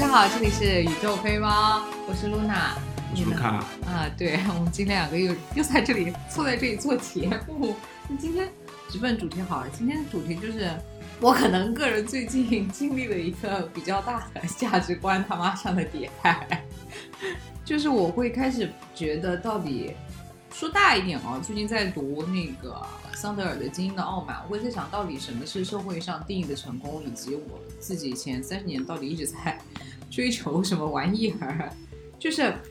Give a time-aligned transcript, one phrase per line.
[0.00, 2.74] 家好，这里是宇宙飞猫，我是露娜。
[3.12, 3.52] 你们看
[3.84, 7.76] 啊，对我们今天两个又又在这里坐在这里做节目。
[8.08, 8.48] 那今天
[8.88, 10.70] 直奔主题好了，今天的主题就是
[11.20, 16.64] 我可能个人最近经历了一个比较大的价值观他妈上的迭代，
[17.62, 19.92] 就是我会开始觉得到底
[20.50, 22.80] 说大一点哦，最近在读那个
[23.14, 29.60] 桑德尔的《精英的傲慢》，我会在想到底什么是社会上定义的成功，以及我自己前三十年到底一直在
[30.10, 31.70] 追求什么玩意儿，
[32.18, 32.52] 就是。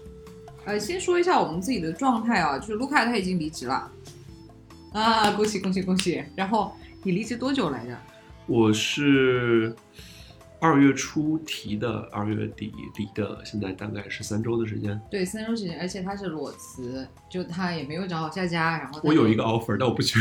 [0.65, 3.89] 呃，先说一下我们自己的状态啊，就是卢卡他已经离职了，
[4.91, 6.23] 啊，恭喜恭喜恭喜！
[6.35, 7.97] 然后你离职多久来着？
[8.45, 9.73] 我是。
[10.61, 14.99] 二月初提的，二月底离的，现在大概是三周的时间。
[15.09, 20.19] 对，三周时间，而且他是裸辞，就他也没有找好下家，然后我有一个 offer，但我不去。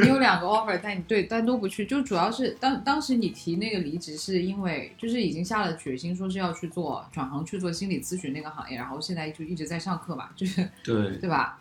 [0.00, 11.60] 你有两个 offer，但你对，但都不去，就主要是当当时你提那个离职，是因为就是已经下了决心，说是要去做转行去做心理咨询那个行业，然后现在就一直在上课嘛，就是 对对吧？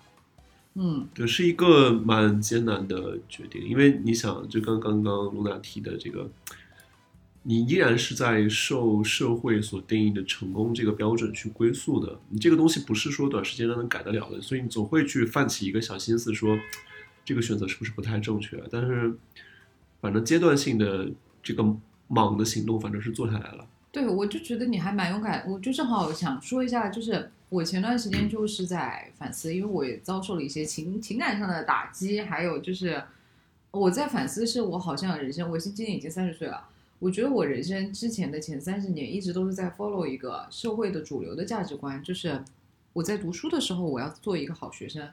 [0.73, 6.27] 嗯，对，是一个蛮艰难的决定，因为你想，就刚刚刚露娜提的这个。
[7.49, 16.59] 你依然是在受社会所定义的成功这个标准去归宿的，你这个东西不是说短时间内能改得了的，所以你总会去泛起一个小心思，说
[17.23, 18.61] 这个选择是不是不太正确？
[18.69, 19.17] 但是，
[20.01, 21.09] 反正阶段性的
[21.41, 21.63] 这个
[22.09, 23.65] 莽的行动，反正是做下来了。
[23.93, 33.01] 对，我就觉得你还蛮勇敢，我就正好想说一下，就是我前段时间就是在反思，因为我也遭受了一些情情感上的打击，还有就是
[33.71, 36.67] 我在反思，是我好像人生，我是今年已经三十岁了。
[36.99, 42.43] 我觉得我人生之前的前三十年一直都是在 follow 一个社会的主流的价值观，就是
[42.93, 45.07] 我在读书的时候我要做一个好学生，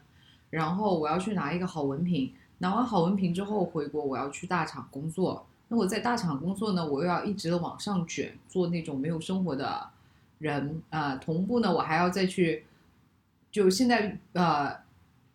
[0.50, 5.46] 然后我要去拿一个好文凭，拿完好文凭之后回国我要去大厂工作。
[5.68, 9.89] 那我在大厂工作呢，我又要一直的往上卷，做那种没有生活的
[10.39, 11.16] 人啊。
[11.16, 12.64] 同步呢，我还要再去，
[13.51, 14.83] 就现在呃。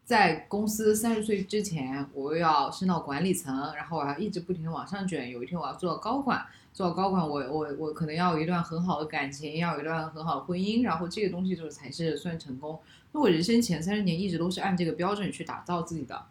[0.09, 5.29] 在公司三十岁之前，我又要升到管理层，然后我要一直不停的往上卷。
[5.29, 6.43] 有一天我要做到高管，
[6.73, 12.79] 做到高管，我我我可能要有一段很好的感情，要有一段很好的婚姻，然后这个东西就是才是算成功。
[13.11, 16.25] 那我人生前三十年一直都是按这个标准去打造自己的。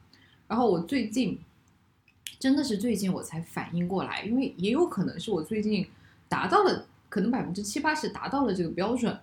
[0.48, 1.38] 然后我最近，
[2.40, 5.86] 真的是最近我才反应过来，因为也有可能是我最近
[6.28, 9.20] 达到了，可能百分之七八十达到了这个标准。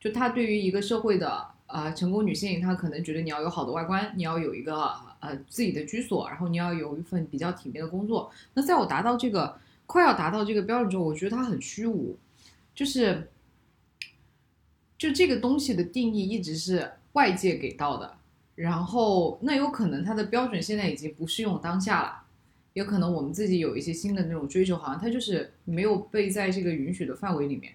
[0.00, 1.51] 就他对于一个社会的。
[1.72, 8.30] 啊，成功女性她可能觉得你要有好的外观，你要有一个呃自己的居所，然后你要有一份比较体面的工作。
[8.52, 12.18] 那在我达到这个快要达到这个标准之后，我觉得它很虚无，
[12.74, 13.30] 就是
[14.98, 18.16] 就这个东西的定义一直是外界给到的，
[18.54, 22.22] 然后那有可能它的标准现在已经不适用当下了，
[22.74, 27.72] 有可能我们自己有一些新的那种追求，好像它就是没有被在这个允许的范围里面。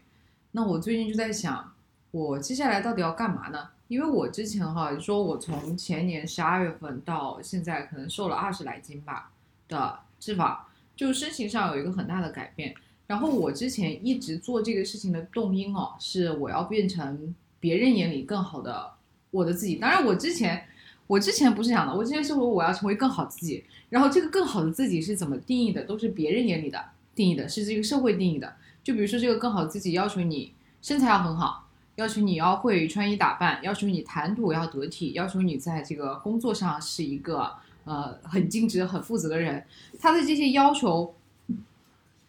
[0.51, 1.73] 那我最近就在想，
[2.11, 3.69] 我接下来到底要干嘛呢？
[3.87, 9.31] 因为我之前哈说，我从前年十二月份到现在，可能瘦了二十来斤吧
[9.67, 10.57] 的脂肪，
[10.95, 12.75] 就身形上有一个很大的改变。
[13.05, 18.91] 然后我之前一直做这个事情的动因哦，是我要变成别人眼里更好的
[19.31, 19.77] 我的自己。
[19.77, 20.61] 当然，我之前
[21.07, 23.63] 我之前不是想的，我之前是说我要成为更好自己。
[23.89, 25.81] 然后这个更好的自己是怎么定义的？
[25.85, 26.83] 都是别人眼里的
[27.15, 28.53] 定义的，是这个社会定义的。
[28.83, 31.66] 就比如说这个更好的自己，要求你身材要很好。
[31.97, 37.51] 要求你要会穿衣打扮，要求你谈吐要得体，要求你在这个工作上是一个
[37.85, 39.65] 呃很尽职、很负责的人。
[39.99, 41.15] 他的这些要求，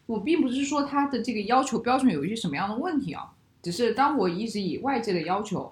[0.07, 3.31] 我并不是说他的这个要求标准有一些什么样的问题啊，
[3.61, 5.71] 只是当我一直以外界的要求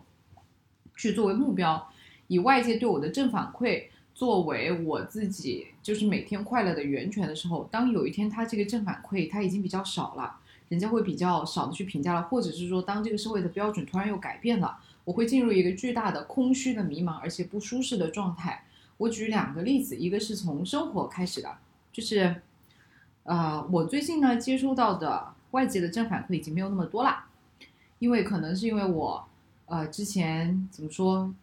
[0.95, 1.89] 去作为目标，
[2.27, 10.37] 以外界对我的正反馈作为我自己就是每天快乐的源泉的时候，当有一天他这个正反馈他已经比较少了。
[10.69, 18.65] 人家会比较少的去评价了，或者是说，当这个社会的标准突然又改变了，我会进入一个巨大的空虚的迷茫，而且不舒适的状态。
[18.97, 21.57] 我举两个例子，一个是从生活开始的，
[21.93, 22.41] 就是，
[23.23, 27.29] 呃，我最近呢接收到的外界的正反馈已经没有那么多啦，
[27.99, 29.25] 因为可能是因为我，
[29.67, 31.33] 呃，之前怎么说，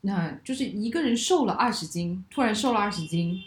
[0.00, 3.40] 那就是一个人瘦了二十斤，突然瘦了二十斤，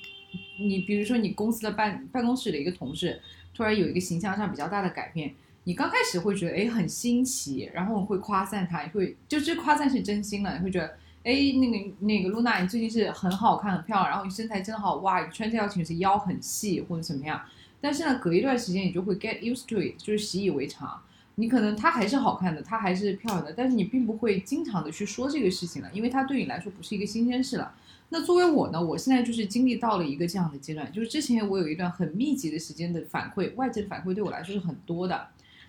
[0.59, 3.21] 你比如说你公司的办办公室的一个同事。
[3.55, 10.87] 突然有一个形象上比较大的改变，你刚开始会觉得哎很新奇，然后会夸赞他，会就这夸赞是真心的，你会觉得
[11.23, 17.41] 哎那个那个露娜你最近是很好看很漂亮，然后你身材真好哇，你穿这条裙子腰很细或者怎么样，
[17.79, 21.01] 但是呢隔一段时间你就会 get used to it，就是习以为常，
[21.35, 27.73] 你可能她还是好看的，她还是漂亮的，但是你并不会经常的去说这个事情了，因为它对你来说不是一个新鲜事了。
[28.09, 35.27] 那作为我呢，我现在就是经历到了一个这样的阶段，就是之前我有一段很密集的时间的反馈，外界的反馈对我来说是很多的。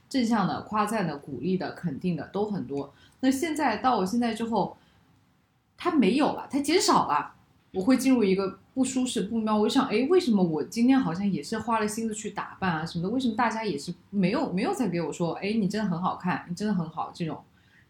[0.08, 2.94] 正向的、夸赞的、鼓励的、肯定的都很多。
[3.18, 4.76] 那现在到我现在之后，
[5.76, 7.34] 它没有了，它减少了，
[7.72, 9.58] 我会进入一个不舒适、不妙。
[9.58, 13.08] 我想，哎，为什么我今天好像也是花了心思去打扮啊什么的？
[13.08, 17.42] 为什么大家也是没有没有再给我说，哎，你真的很好看，你真的很好这种？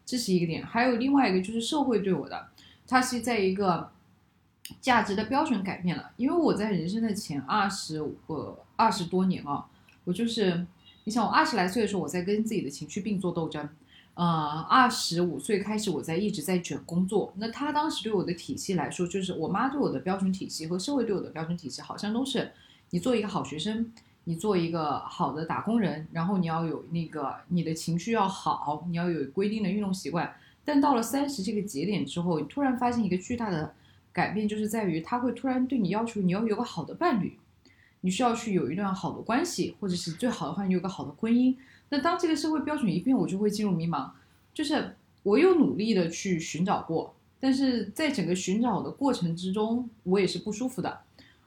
[0.03, 0.65] 这是一个点。
[0.65, 2.47] 还有另外一个就是社会对我的，
[2.87, 3.91] 它是在一个
[4.79, 6.11] 价值的标准改变了。
[6.17, 9.65] 因为我在人生的前二十个二十多年啊，
[10.03, 10.65] 我就是
[11.03, 13.67] 你想，我二十来岁的时候，我在跟自己的情绪病做斗争。
[14.15, 17.31] 呃，二十五岁开始，我在一直在卷工作。
[17.37, 22.51] 那他当时对我的体系来说，就是我妈对我的标准体系和社会对我的标准体系，好像都是
[22.89, 23.93] 你做一个好学生，
[24.23, 30.33] 你做一个好的打工人，然后你要有那个你的情绪要好，你要有规定的运动习惯。
[30.65, 33.71] 但到了三十这个节点之后，你突然发现一个巨大的
[34.17, 37.37] 改变，就是在于他会突然对你要求你要有个好的伴侣，
[38.01, 41.55] 你需要去有一段好的关系，或者是最好的话，你有个好的婚姻。
[41.89, 44.09] 那当这个社会标准一变，我就会进入迷茫。
[44.55, 51.01] 就是我有努力的去寻找过，但是在整个寻找的过程之中，我也是不舒服的。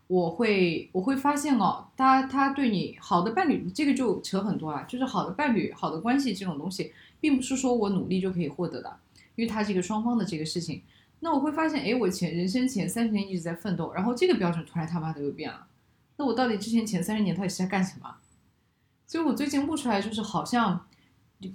[0.07, 4.85] 我会我会发现哦，他他对你好的伴侣，这个就扯很多了。
[4.89, 8.97] 就是好的伴侣、好的关系这种东西，并不是说我努力就可以获得的，
[9.35, 10.81] 因为它是一个双方的这个事情。
[11.21, 15.67] 那我会发现，哎，我前人生前三十年一直在奋斗，然后这个标准突然他妈的又变了。
[16.17, 18.17] 那我到底之前前三十年到底是在干什么？
[19.07, 20.87] 所以我最近悟出来，就是好像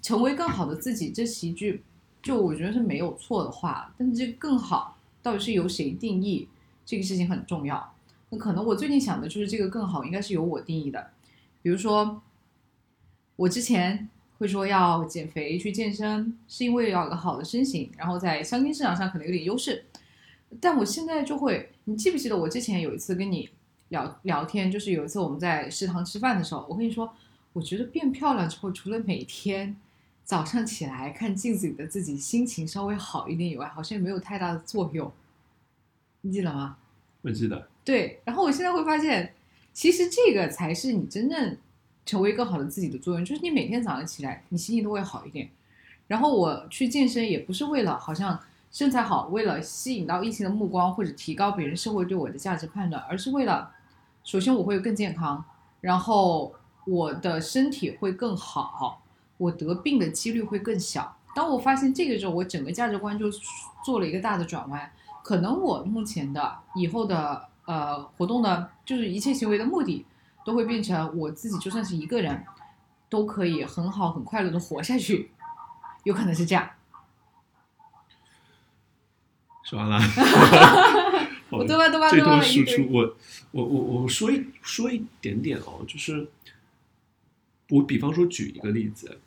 [0.01, 1.83] 成为更好的自己，这是一句
[2.21, 3.94] 就我觉得是没有错的话。
[3.97, 6.47] 但是这个更好到底是由谁定义，
[6.85, 7.94] 这个事情很重要。
[8.29, 11.12] 那可能我最近想的就是这个更好应该是由我定义的。
[11.62, 12.21] 比如说，
[13.35, 19.86] 我之前会说要减肥去健身，是因为要有个好的身形，然后在相亲市场上可能有点优势。
[20.60, 23.50] 但我现在就会，你记不记得我之前有一次跟你
[23.90, 27.14] 聊聊天，就是有一次我们在食堂吃饭的时候，我跟你说。
[27.56, 29.74] 我觉得变漂亮之后，除了每天
[30.26, 35.10] 早上起来看镜子里的自己心情稍微好一点以外，好像也没有太大的作用。
[36.20, 36.76] 你记得吗？
[37.22, 37.70] 我记得。
[37.86, 39.34] 对，然后我现在会发现，
[39.72, 41.58] 其实这个才是你真正
[42.06, 45.50] 成为更好的自己的作用，就是你每天早上起来，你心情都会好一点。
[46.07, 48.40] 然后我去健身也不是为了好像
[48.72, 53.72] 身材好，为了吸引到异性的目光或者提高别人社会对我的价值判断，而是为了，
[54.24, 55.44] 首先我会更健康，
[55.81, 56.54] 然后。
[56.88, 59.01] 我的身体会更好，
[59.38, 61.18] 我得病的几率会更小。
[61.36, 63.25] 当我发现这个之后，我整个价值观就
[63.84, 64.92] 做了一个大的转弯。
[65.24, 70.06] 可能我目前的、以后的呃活动的，就是一切行为的目的，
[70.45, 72.45] 都会变成我自己就算是一个人，
[73.09, 75.31] 都可以很好、很快乐的活下去。
[76.06, 76.69] 有可能是这样。
[79.65, 80.00] 说完了。
[81.51, 83.18] 我多吧多吧多吧输出，我
[83.51, 86.30] 我我我说一说一点点哦，就是。
[87.69, 89.18] 我比方说举一个例子，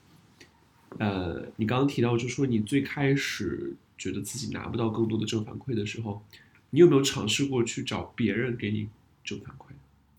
[0.99, 6.23] 呃，你刚刚提到就说你最开始觉得自己拿不到更多的正反馈的时候，
[6.71, 8.89] 你有没有尝试过去找别人给你
[9.25, 9.73] 正反馈？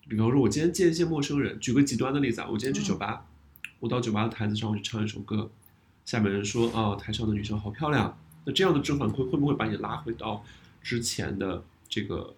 [0.10, 3.26] 比方说，我今天见一些陌生人，举个极端的例子啊，我今天去酒吧，
[3.80, 5.50] 我到酒吧的台子上我去唱一首歌，
[6.04, 10.44] 下面人说啊，台上的女生好漂亮，那这样的正反馈会不会把你拉回到
[10.82, 12.36] 之前的这个？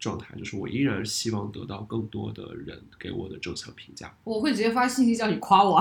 [0.00, 4.16] 状态就是我依然希望得到更多的人给我的正向评价。
[4.24, 5.78] 我会直接发信息叫你夸我。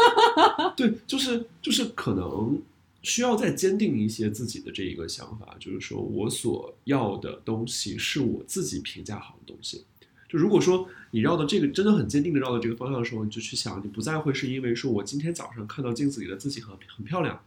[0.76, 2.60] 对，就是就是可能
[3.00, 9.86] 需要再坚定一些自己的这一个想法，就是说我所要的东西是我自己评价好的东西。
[10.28, 17.40] 就如果说你绕到这个真的很坚定的绕到这个方向的时候，你就去想，你不再会是因为说我今天早上看到镜子里的自己很很漂亮，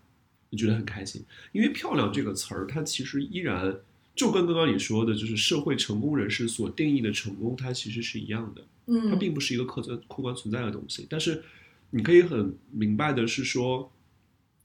[0.49, 3.77] 你觉得很开心，因为漂亮这个词儿它其实依然。
[4.13, 8.61] 就跟刚刚你说的，就是社会成功人士所定义的成功，它其实是一样的。
[8.87, 11.07] 嗯，它并不是一个客观客观存在的东西。
[11.09, 11.41] 但是，
[11.91, 13.89] 你可以很明白的是说，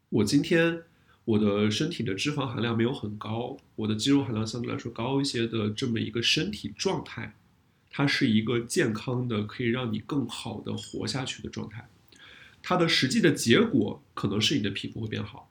[0.08, 0.82] 我今天
[1.24, 7.32] 我的身体的脂肪含量没有很高，我的肌肉含量相对来说高一些的这么一个身体状态，
[7.96, 11.88] 它是一个健康的，可以让你更好的活下去的状态。
[12.62, 15.50] 它的实际的结果可能是你的皮肤会变好。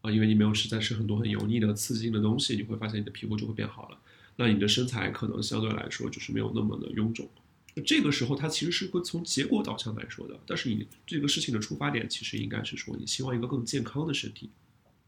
[0.00, 3.98] 啊，因为你没有吃在吃很多很油腻的刺激性的东西，你会发现你的皮肤就会变好了。
[4.36, 7.28] 那你的身材可能相对来说就是没有那么的臃肿。
[7.84, 10.34] 这个时候，它其实是会从结果导向来说的。
[10.46, 14.48] 但是你这个事情的出发点其实应该是说，你希望一个更健康的身体，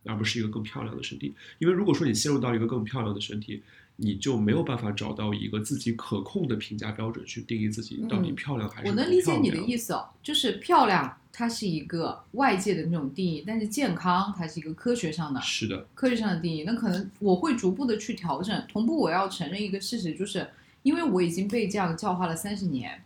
[0.05, 1.33] 而不是一个更漂亮的身体。
[1.61, 3.63] 因为如果说你陷入到一个更漂亮的身体，
[4.01, 11.17] 你就没有办法找到一个自己可控的评价标准去定义自己到底漂亮还是我能理解你的意思哦，就是漂亮。
[11.31, 16.65] 它是一个外界的那种定义，但是健康它是一个科学上的，是的，科学上的定义。
[16.65, 18.61] 那可能我会逐步的去调整。
[18.67, 20.49] 同步，我要承认一个事实，就是
[20.83, 23.01] 因为我已经被这样教化了三十年，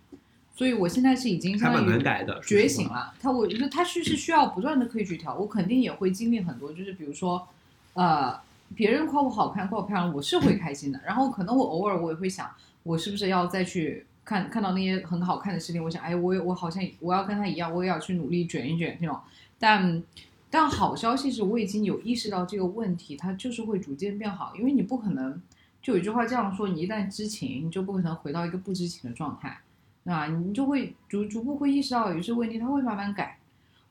[0.56, 2.04] 所所以我现在是已经相当于
[2.40, 2.68] 觉。
[2.68, 3.12] 醒了。
[3.20, 7.48] 他我觉得他是是需要不断的可以去调，我肯定也会经历很多，就是比如说，
[7.94, 8.38] 呃，
[8.74, 11.00] 别人夸我好看，夸我漂亮，我是会开心的。
[11.06, 12.50] 然后可能我偶尔我也会想，
[12.82, 19.18] 我是不是要再去看看到那些很好看的视频，我想，哎，我也我好像我要跟他一样，我也要去努力卷一卷这种。
[19.58, 20.02] 但
[20.50, 25.40] 但好消息是我已经有意识到这个问题，它就是会逐渐变好，因为你不可能
[25.80, 29.58] 就有一句话这样说，你一旦知情，你就不可能回到一个不知情的状态。
[30.04, 33.38] 啊，你就会逐逐步会意识到有些问题，它会慢慢改。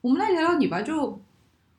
[0.02, 1.18] 我们来聊聊你吧，就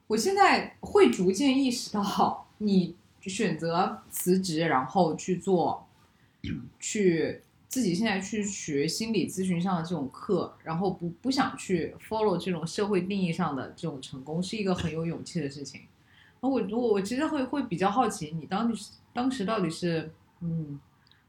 [0.08, 5.88] 我现在会逐渐意识到，你选择辞职，然后去做，
[6.80, 15.82] 去自己现在去学心理咨询上的这种课，然后不不想去 follow 这种社会定义上的这种成功，是一个很有勇气的事情。
[16.42, 20.80] 那我我我其实会会比较好奇，你当时当时到底是嗯，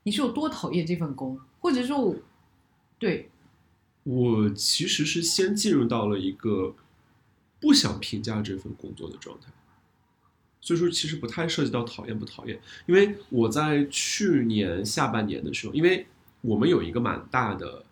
[0.03, 2.17] 你是有多讨厌这份工，或者说我
[2.99, 3.31] 对
[4.03, 6.75] 我其实是先进入到了一个
[7.61, 9.53] 不想评价这份工作的状态，
[10.65, 16.07] 所以说其实不太涉及到讨厌不讨厌，因为我在去年下半年的时候，因为
[16.41, 17.85] 我们有一个蛮大的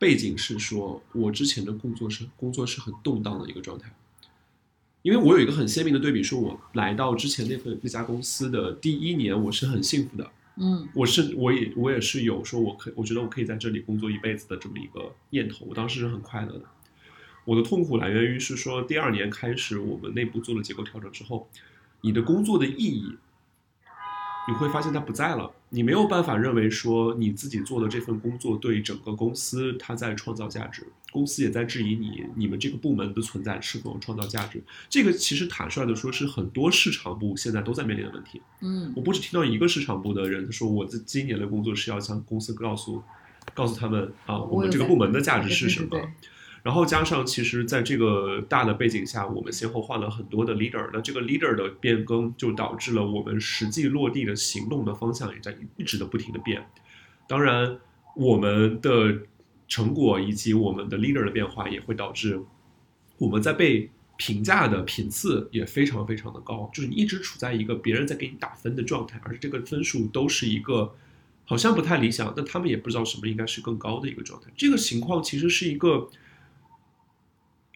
[0.00, 3.94] 背景是说，我之前的工作是工作是很动荡的一个状态，
[5.02, 10.88] 因为我有一个很鲜明的对比，说我来到之前那份那家公司的第一年，我是很幸福的，嗯。
[10.94, 16.64] 我是我也我也是有说我可我觉得我可以在这里工作一辈子的这么一个念头，我当时是很快乐的。
[17.44, 21.48] 我的痛苦来源于是说第二年开始我们内部做了结构调整之后，
[22.02, 23.16] 你的工作的意义，
[24.48, 34.62] 你会发现它不在了，你没有办法认为说你自己做的这份工作对整个公司它在创造价值，公司也在质疑你你们这个部门的存在是否创造价值。
[34.90, 38.42] 这个其实坦率的说是很多市场部现在都在面临的问题。
[38.60, 43.02] 嗯我不止听到一个市场部的人说，我这今年的工作是要向公司告诉，
[43.54, 45.96] 告诉他们啊，我们这个部门的价值是什么。
[46.62, 56.64] 然后加上，其实在这个大的背景下，我们先后换了很多的 leader，那这个 leader 的变更就导致了我们实际落地的行动的方向也在一直的不停的变。
[57.28, 57.78] 当然，
[58.14, 59.18] 我们的
[59.66, 62.40] 成果以及我们的 leader 的变化也会导致
[63.18, 70.94] 我们在被评价的频次也非常非常的高，就是你一直处在一个别人在给你打分的状态，而这个分数都是一个
[71.44, 74.48] 好像不太理想，但他们也不知道什么应该是更高的一个状态。
[74.56, 76.08] 这个情况其实是一个，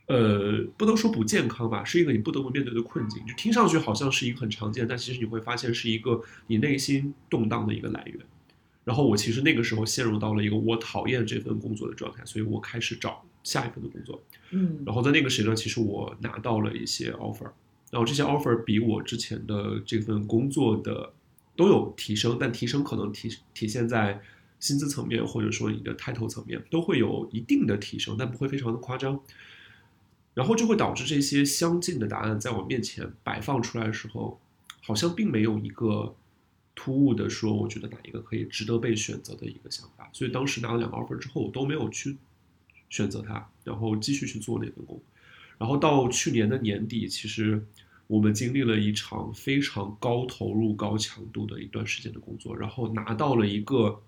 [0.07, 3.25] 呃，不能说不健康吧，是一个你不得不面对的困境。
[3.27, 8.17] 就听上去好像是一个很常见，但其实你会发现是一个你内心动荡的一个来源。
[8.85, 14.23] 然后我其实那个时候陷入到了一个我讨厌这份工作的状态，所以我开始找下一份的工作。
[14.51, 17.51] 嗯然后在那个时段，其实我拿到了一些 offer，
[17.91, 21.13] 然后这些 offer 比我之前的这份工作的
[21.57, 24.23] 都有提升，但提升可能体体现在
[24.61, 29.21] 薪资层面或者说你的 title 层面都会有一定的提升，但不会非常的夸张。
[30.37, 34.39] 然后就会导致这些相近的答案在我面前摆放出来的时候，
[34.83, 36.15] 好像并没有一个
[36.75, 40.11] 突兀的说，我觉得哪一个可以值得被选择的一个想法。
[40.13, 42.19] 所以当时拿了两个 offer 之后，我都没有去
[42.91, 45.01] 选择它，然后继续去做那份工。
[45.57, 47.65] 然后到去年的年底，其实
[48.07, 54.03] 我们经历了一场非常高投入、高强度的一段时间的工作，然后拿到了一个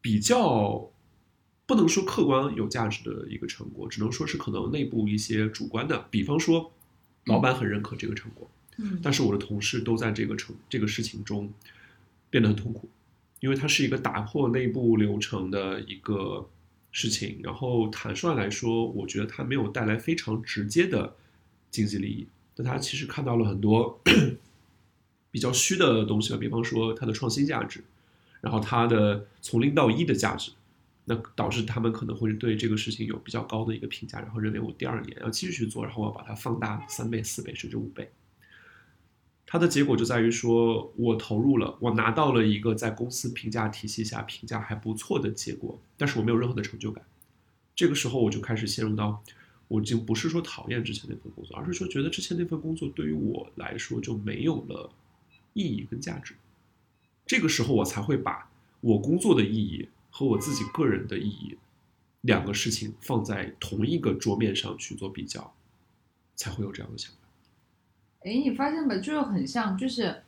[0.00, 0.88] 比较
[1.66, 6.72] 不能说客观有价值的一个成果，只能说是可能内部一些主观的，比方说
[7.24, 11.52] 老板很认可这个成果，嗯但是我的同事都在这个成这个事情中
[12.30, 12.88] 变得很痛苦，
[13.40, 16.48] 因为它是一个打破内部流程的一个
[16.92, 17.40] 事情。
[17.42, 21.16] 然后坦率来说，我觉得它没有带来非常直接的
[21.72, 24.00] 经济利益，但它其实看到了很多
[25.32, 27.82] 比较虚的东西吧，比方说它的创新价值，
[28.40, 30.52] 然后它的从零到一的价值。
[31.08, 38.10] 那导致他们可能会对这个事情有比较高的一个评价，然后认为我第二年要继续去做，然后我要把它放大三倍、四倍甚至五倍。
[39.46, 47.04] 它的结果就在于说，我投入了，我拿到了一个在公司评价体系下评价还不错的结果，但是我没有任何的成就感。
[47.76, 49.22] 这个时候我就开始陷入到，
[49.68, 54.90] 我已经不是说讨厌之前那份工作，而是说觉得之前那份工作对于我来说就没有了
[55.52, 56.34] 意义跟价值。
[57.24, 61.58] 这个时候我才会把我工作的意义和我自己个人的意义
[62.22, 65.52] 两个事情放在同一个桌面上去做比较，
[66.34, 67.18] 才会有这样的想法。
[68.20, 68.98] 哎，你发现没？
[68.98, 70.22] 就是很像，就是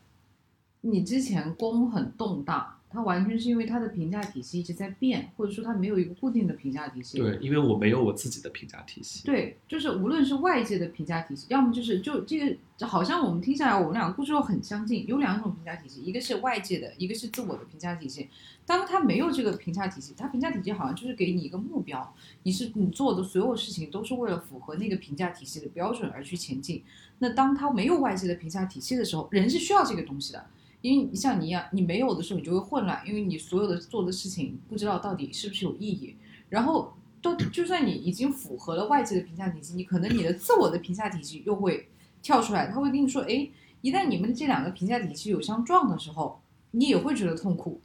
[0.82, 7.18] 你之前工很动荡，它完全是因为它的评价体系一直在变，或者说它没有一个固定的评价体系。
[7.18, 9.24] 对，因为我没有我自己的评价体系。
[9.26, 15.06] 对，就是无论是外界的评价体系，要么就是就这个，好像我们听下来，我们两个故事又很相近。
[15.06, 18.28] 有两种评价体系，一个是外界的，一个是自我的评价体系。
[18.64, 26.82] 当他没有这个评价体系，他评价体系好像就是给你一个目标，你是你做的所有事情都是为了符合那个评价体系的标准而去前进。
[27.18, 30.46] 那当他没有外界的评价体系的时候，人是需要这个东西的。
[30.80, 36.16] 因为你像你一样，你没有的时候，你就会混乱，因为你所有的做的事情不知道到底是不是有意义。
[36.48, 41.88] 然后，都就算你已经符合了外界的评价体系，你可能你的自我的评价体系又会
[42.22, 47.80] 跳出来，他会跟你说：“哎，一旦你们这两个评价体系有相撞的时候，你也会觉得痛苦。”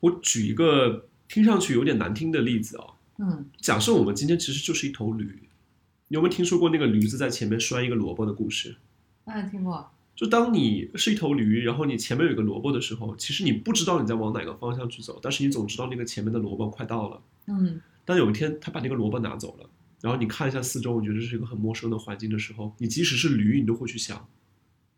[0.00, 2.84] 我举一个听上去有点难听的例子啊，
[3.18, 5.48] 嗯，假设我们今天其实就是一头驴，
[6.08, 8.76] 你有没有听说过那个驴子在前面拴一个萝卜的故事？
[9.24, 9.90] 嗯，听过。
[10.18, 17.22] 就当你是一头驴，然后你前面有一个萝卜的时候，其实你不知道你在往哪个方向去走，但是你总知道那个前面的萝卜快到了。
[17.46, 19.70] 嗯，但有一天他把那个萝卜拿走了，
[20.00, 24.26] 然后你看一下四周，你觉得这是一个很陌生的环境的时候，你即使是驴，你都会去想，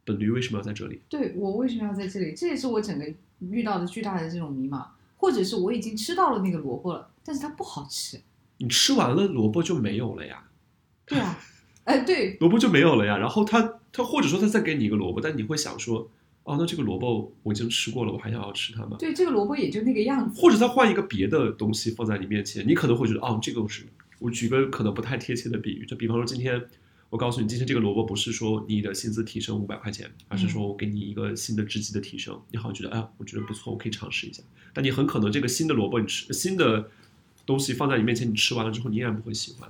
[0.07, 1.03] 本驴为什么要在这里？
[1.11, 2.33] 对我为什么要在这里？
[2.35, 3.05] 这也是我整个
[3.41, 4.87] 遇到的巨大的这种迷茫，
[5.19, 8.19] 或者是我已经吃到了那个萝卜了，但是它不好吃。
[8.57, 10.45] 你吃完了萝卜就没有了呀？
[11.05, 11.39] 对啊，
[11.85, 13.19] 哎，对，萝卜就没有了呀。
[13.19, 16.11] 然后他他或者说他再给你一个萝卜，但你会想说，
[16.45, 18.97] 哦，那这个萝卜我已经吃过了，我还想要吃它吗？
[18.99, 20.41] 对，这个萝卜也就那个样子。
[20.41, 23.85] 或者他换一个别的东西放在你面前，你可能会觉得，哦，这个是
[24.19, 26.63] 我举个可能不太贴切的比喻，就比方说今天
[27.09, 34.43] 我告诉你，今天这个萝卜不是说你的薪资提升五百块钱，而是说我给你一个新的职级的提升，你好像觉得，哎，我觉得不错，我可以尝试一下。
[34.73, 36.89] 但你很可能这个新的萝卜你吃新的
[37.45, 39.69] 东西放在你面前，你吃完了之后，你依然不会喜欢。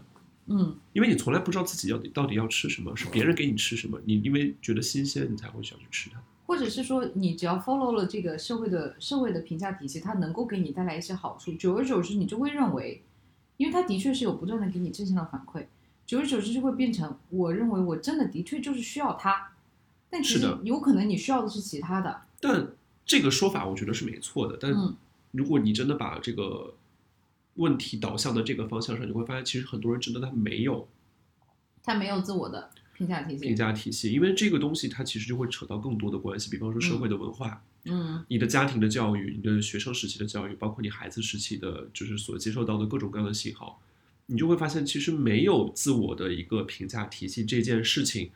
[0.53, 6.21] 嗯，因为你从来不知道自己要到底要吃什么，是别人给你吃什么，你因为觉得新鲜，你才会想去吃它。
[6.47, 13.01] 或者是说，你只要 follow 了这个社会的社会的评价体系，它能够给你带来一些好处，久而久之，你就会认为，
[13.59, 15.67] 因为它的确是有不断的给你正向的反馈，
[16.05, 19.53] 久而久之就会变成，我认为我真的的确就是需要它，
[20.11, 22.23] 但其实有可能你需要的是其他的。
[22.41, 22.67] 但
[23.07, 24.97] 这个说法我觉得是没错的，但嗯
[25.31, 26.75] 如果你真的把这个
[27.61, 30.89] 问题导向的这个方向上，你会发现，其实很多人真的他没有
[31.83, 33.55] 他没有自我的评价体系评。
[33.55, 43.81] 价体系，因为这个东西它其实就会扯到更多的关系，比方说社会的文化、嗯你的家庭的教育、你的学生时期的教育，包括你孩子时期的，就是所接受到的各种各样的信号，
[44.27, 48.31] 你就会发现，其实没有自我的一个评价体系这件事情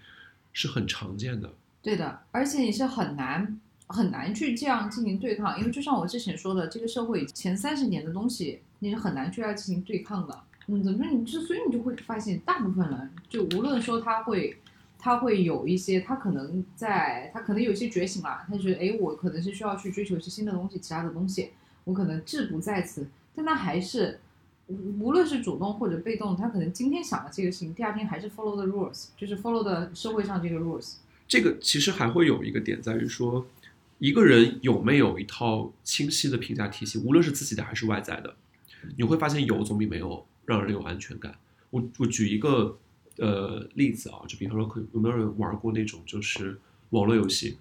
[0.53, 1.53] 是很常见的。
[1.83, 10.41] 对的，而且你是很难很难去这样进行对抗，因为就像我之前说的，这个社会前三十年的东西，你是很难去要进行对抗的。
[10.67, 11.07] 嗯，怎么说？
[11.11, 14.57] 你就所以你就会发现，大部分人就无论说他会，
[14.99, 21.51] 他会有一些，他可能在，他可能有一些觉醒了，他觉得，哎，我可能是需要去追求一些新的东西，其他的东西，
[21.85, 24.21] 我可能志不在此，但他还是。
[24.67, 30.95] 无无论是主动或者被动，他可能今天想了这个事情，第二天还是 follow the rules，就是 follow 的社会上这个 rules。
[31.29, 33.47] 这个其实还会有一个点在于说，
[33.99, 38.35] 一个人有没有一套清晰的评价体系，无论是自己的还是外在的，
[38.97, 41.35] 你会发现有总比没有让人有安全感。
[41.71, 42.79] 我我举一个
[43.17, 46.59] 呃例子啊，就比方说，可有没有人玩过那种就是
[46.91, 47.57] 网络游戏，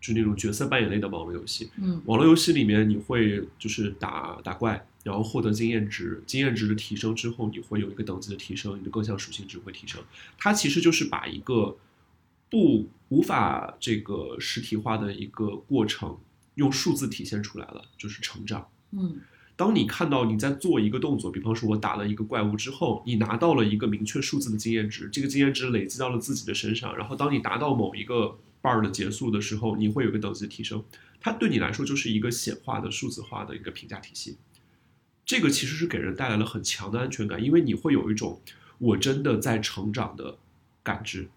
[0.00, 1.70] 就那种角色扮演类的网络游戏？
[1.76, 10.00] 嗯网络游戏里面你会就是打打怪，然后获得经验值，经验值的提升之后，你会有一个等级的提升，你的各项属性值会提升。
[10.36, 11.76] 它其实就是把一个
[12.48, 16.16] 不无法这个实体化的一个过程，
[16.54, 18.68] 用数字体现出来了，就是成长。
[18.92, 19.20] 嗯
[19.58, 30.84] 当你看到你在做一个动作，比方说我打了一个怪物之后，你拿到了一个明确数字的经验值，这个经验值累积到了自己的身上，然后当你达到某一个 bar 的结束的时候，你会有一个等级的提升，
[31.20, 34.36] 它对你来说就是一个显化的数字化的一个评价体系。
[35.26, 38.40] 这个其实是给人带来了很强的安全感，因为你会有一种
[38.78, 40.38] 我真的在成长的
[40.84, 41.28] 感知。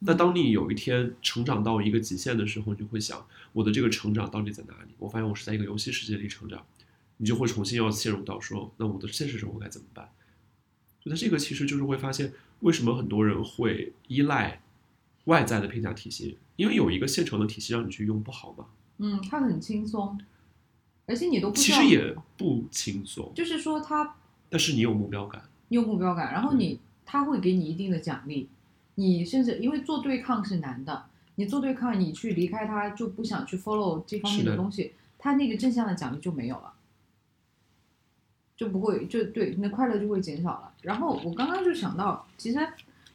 [0.00, 4.94] 那当你有一天成长到一个极限的时候，你就会想，我的这个成长到底在哪里？
[4.98, 6.66] 我发现我是在一个游戏世界里成长，
[7.24, 10.10] 你就会重新要陷入到说，那我的现实生活该怎么办？
[11.02, 14.60] 就它这个其实就是会发现，为什么很多人会依赖
[15.24, 18.66] 外在的评价体系，因为有一个现成的体系让你去用，不好吗？
[18.98, 20.20] 嗯，它很轻松，
[21.06, 24.16] 而且你都不，其实也不轻松，就是说它
[24.50, 25.48] 但是你有目标感。
[25.68, 28.50] 你有目标感，然后你他会给你一定的奖励，
[28.96, 31.06] 你甚至因为做对抗是难的，
[31.36, 36.73] 你做对抗，你去离开他就不想去 follow 这方面的的东西，他那个正向的奖励就没有了，
[38.56, 40.72] 就不会就对那快乐就会减少了。
[40.82, 42.58] 然后我刚刚就想到，其实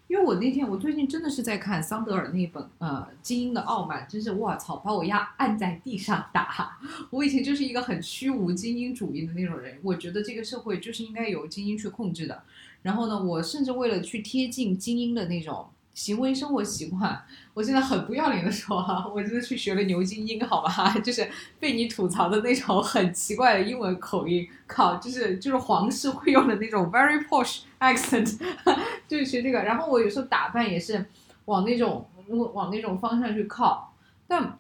[0.08, 6.78] 因为我那天我最近真的是在看桑德尔那本呃《精英的傲慢》，真是哇操，把我压按在地上打。
[7.12, 12.44] 我以前就是一个很虚无精英主义的那种人，我觉得这个社会就是应该由精英去控制的。
[12.82, 15.68] 然后呢，我甚至为了去贴近精英的那种。
[16.00, 17.22] 行为生活习惯，
[17.54, 28.40] 我现在很不要脸的说哈，我真的去学了牛津英，好吧，就是被你吐槽的那种很奇怪的英文口音，靠，就是就是皇室会用的那种 very posh accent，
[29.10, 29.62] 就是学这个。
[29.64, 31.06] 然后我有时候打扮也是
[31.44, 33.94] 往那种往往那种方向去靠，
[34.26, 34.58] 但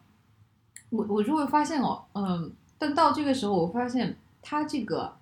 [0.89, 5.15] 我我就会发现哦，嗯，但到这个时候，我发现他这个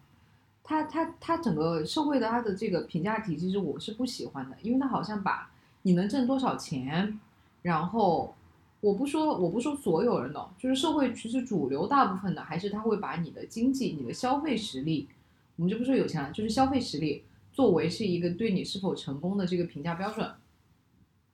[0.63, 5.51] 他他他整个社会的他的这个评价体系是我是不喜欢的，因为他好像把。
[5.87, 7.17] 你能挣多少钱？
[7.61, 8.35] 然后
[8.81, 15.07] 我不说，我不说所有人的，就是社会其实主流大部分的，还是他会把你的经济、你的消费实力，
[15.55, 17.23] 我们就不说有钱了，就是消费实力
[17.53, 20.29] 作为是一个对你是否成功的这个评价标准。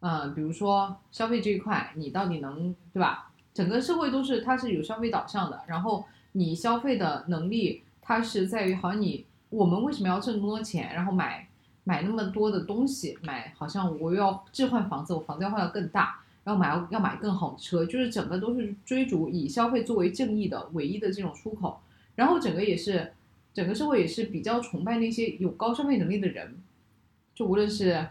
[0.01, 3.31] 嗯，比如说消费这一块，你到底能对吧？
[3.55, 11.47] 整个社会都是它是有消费导向的，然后你消费的能力，它是在于好像你我们为什么要挣那么多钱，然后买。
[11.85, 21.81] 买那么多的东西，买好像我又要置换房子，我房子要换的更大，然后买要要买更好的车，就是整个都是追逐以消费作为正义的唯一的这种出口，
[22.15, 23.11] 然后整个也是
[23.53, 26.55] 整个社会也是比较崇拜那些有高消费能力的人，
[27.35, 28.07] 就无论是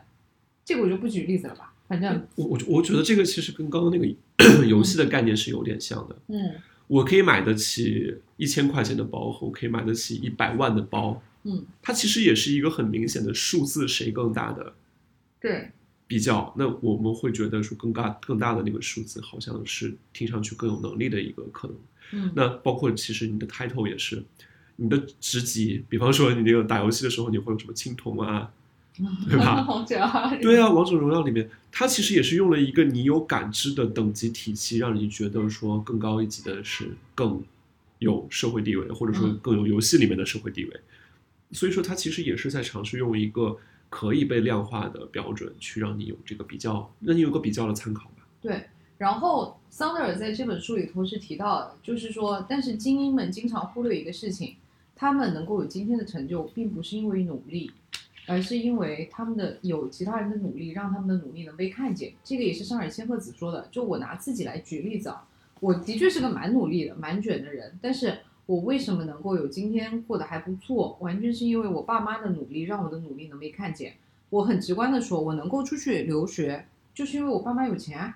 [0.64, 4.06] 这个我就不举例子了吧，反正我我我觉得这个其实跟刚刚那个
[4.68, 6.54] 游戏的概念是有点像的，嗯，
[6.88, 11.22] 我可以买得起一千块钱的包，和我可以买得起一百万的包。
[11.44, 14.72] 嗯，它其实也是一个很明显的数字谁更大的
[15.40, 15.70] 对
[16.06, 16.54] 比较。
[16.56, 21.76] 那我们会觉得说更大更大的那个数字好像是听上去更有能力的一个可能。
[22.12, 24.22] 嗯，那包括其实你的 title 也是
[24.76, 28.52] 你的职级，比方说你那个打游戏的时候你会有什么青铜啊，
[29.28, 29.66] 对吧？
[30.40, 37.42] 对啊，王者荣耀里面它其实也是用了一个你有感知的等级体系，让你觉得说更高一级的是更
[37.98, 40.80] 有社会地位，或者说更有游戏里面的社会地位。
[41.52, 43.56] 所以说，他其实也是在尝试用一个
[43.90, 48.26] 可以被量化的标准，去让你有这个比较，让你有个比较的参考吧。
[48.40, 48.64] 对。
[48.98, 54.54] 然后，桑德尔在这本书里头是提到，就是说，但是精英们经常忽略一个事情，
[54.94, 57.70] 他们能够有今天的成就，并不是因为努力，
[58.28, 62.12] 而是因为他们的有其他人的努力，让他们的努力能被看见。
[62.22, 63.68] 这个也是上海千鹤子说的。
[63.72, 65.26] 就我拿自己来举例子啊，
[65.58, 68.16] 我的确是个蛮努力的、蛮卷的人，但是。
[68.46, 70.96] 我为什么能够有今天过得还不错？
[71.00, 73.94] 完全是因为我爸妈的努力，让我的努力能被看见。
[74.30, 78.14] 我很直观的说，我能够出去留学，就是因为我爸妈有钱。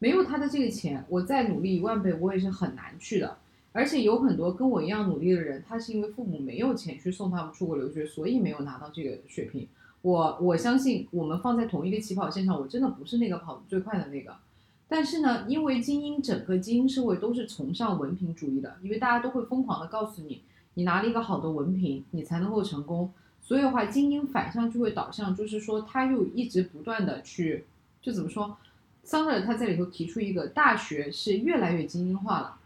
[0.00, 3.38] 没有他的这个钱，我再努力一万倍，我也是很难去的。
[3.72, 9.66] 而且有很多跟我一样努力的人，他是因为父母没有钱去送他们出国留学，所以没有拿到这个水平。
[10.02, 14.36] 我我相信，我们放在同一个起跑线上，我真的不是那个跑得最快的那个。
[14.86, 20.42] 但是呢，因为精英整个精英社会都是崇尚文凭主义的，因为大家都会疯狂的告诉你，
[20.74, 23.10] 你拿了一个好的文凭，你才能够成功。
[23.40, 27.64] 所以的话，精英反向就会导向，就是说他又一直不断的去，
[28.00, 28.56] 就怎么说，
[29.02, 32.56] 桑德尔他在里头提出一个，大学是越来越精英化了。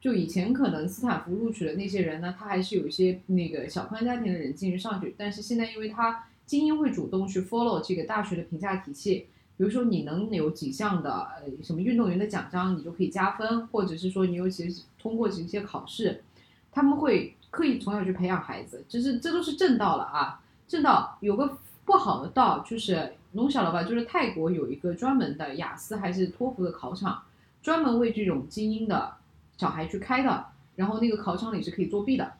[0.00, 9.26] 就以前可能斯坦福录取的那些人呢，他还是有一些那个小康家庭的人进去上去，但是现在因为他精英会主动去 follow 这个大学的评价体系。
[9.56, 16.22] 比如说你能有几项的呃什么运动员的奖章，你就可以加分，或者是说你有些通过这些考试，
[16.70, 20.42] 他们会刻意从小去培养孩子，就是这都是正道了啊。
[20.68, 23.82] 正道有个不好的道就是弄晓了吧？
[23.82, 27.22] 就是泰国有一个专门的雅思还是托福的考场，
[27.62, 29.14] 专门为这种精英的
[29.56, 32.34] 小孩去开的，然后那个考场里是可以作弊的，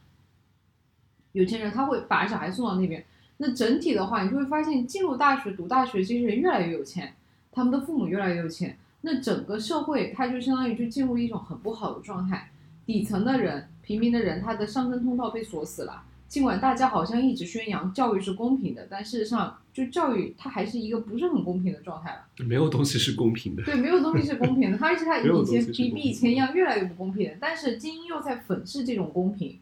[1.33, 3.07] 有钱人他会把小孩送到那边。
[3.38, 7.14] 那整体的话，你就会发现，进入大学读大学这些人越来越有钱，
[7.53, 12.51] 他们的父母越来越有钱，那整个社会它就相当于就进入一种很不好的状态。
[12.87, 16.03] 底层的人、平民的人，他的上升通道被锁死了。
[16.29, 22.44] 尽管大家好像一直宣扬教育是公平的，但事实上，就教育它还是一个不是很公平的状态了。
[22.44, 23.62] 没有东西是公平的。
[23.62, 27.37] 对，没有东西是公平的，它而且它以前比比以前一样越来越不公平。
[27.40, 29.59] 但是精英又在粉饰这种公平。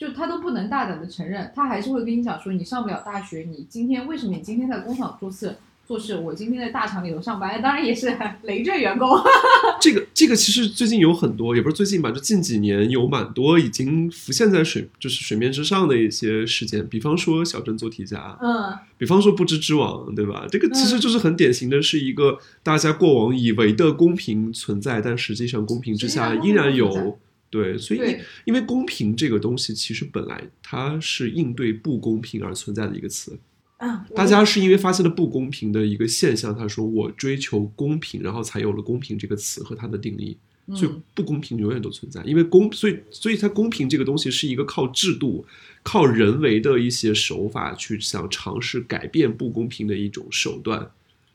[0.00, 5.54] 就他都不能大胆的承认，他还是会跟你讲说，你上不了大学，你今天为什么你今天在工厂做事
[5.86, 9.06] 做事，我今天在大厂里头上班，当然也是累赘员工。
[9.78, 20.46] 这个这个其实最近有很多，也不是最近吧，就近几年有蛮多已经浮现在水就是水面之上的一些事件，比方说小镇做题家，嗯，比方说不知之网，对吧？
[20.50, 27.18] 这个其实就是很典型的是一个大家过往以为的公平存在，但实际上公平之下依然有。
[27.50, 33.38] 对，所以因为公平这个东西，其实本来它是应对不公平而存在的一个词。
[33.78, 40.36] 嗯，大家是因为发现了不公平的一个现象，他说我追求公平，然后才有了公平这个词和它的定义。
[40.76, 45.44] 所以嗯不公平永远都存在，因为公，所以所以它公平这个东西是一个靠制度、
[45.82, 50.88] 靠人为的一些手法去想尝试改变不公平的一种手段。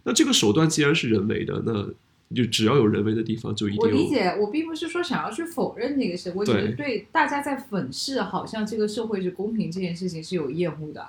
[0.04, 1.90] 那这个手段既然是人为的，那
[2.34, 3.84] 就只要有人为的地方，就一定有。
[3.86, 11.08] 我理解，我并不是说想要去否认这个事，我只是对大家在粉饰好像这个社会是公平这件事情是有厌恶的。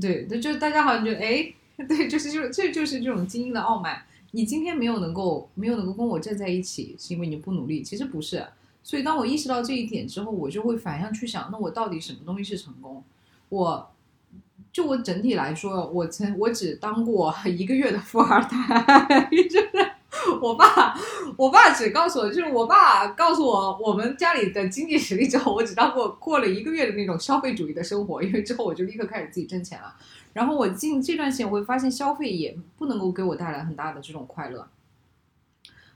[0.00, 1.52] 对，那就大家好像觉得，哎，
[1.86, 4.02] 对，就是就这就是这种精英的傲慢。
[4.32, 8.44] 你今天没有能够没有能够跟我站在一起，是因为你不努力，其实不是。
[8.82, 13.02] 所以当我意识到这一点之后，我就会反向去想，那我到底什么东西是成功？
[13.48, 13.90] 我
[14.72, 19.89] 就我整体来说，我曾我只当过一个月的富二代， 就是
[20.40, 20.94] 我爸，
[21.36, 29.94] 我爸只告诉我，就是我爸告诉我我们家里的经济实力之后，我只当过过了一个月的那种消费主义的生活，因为之后我就立刻开始自己挣钱了。
[30.32, 34.68] 然后我近这段时间我会发现，消费也不能够给我带来很大的这种快乐，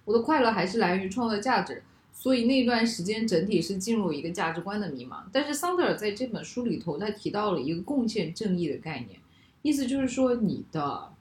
[0.04, 1.82] 我的快乐还是来源于创造价值。
[2.16, 5.16] 所以那段时间整体是进入一个价值观的迷茫。
[5.32, 9.20] 但是桑德尔在这本书里头，他提到了一个贡献正义的概念，
[9.62, 11.12] 意思就是说你的，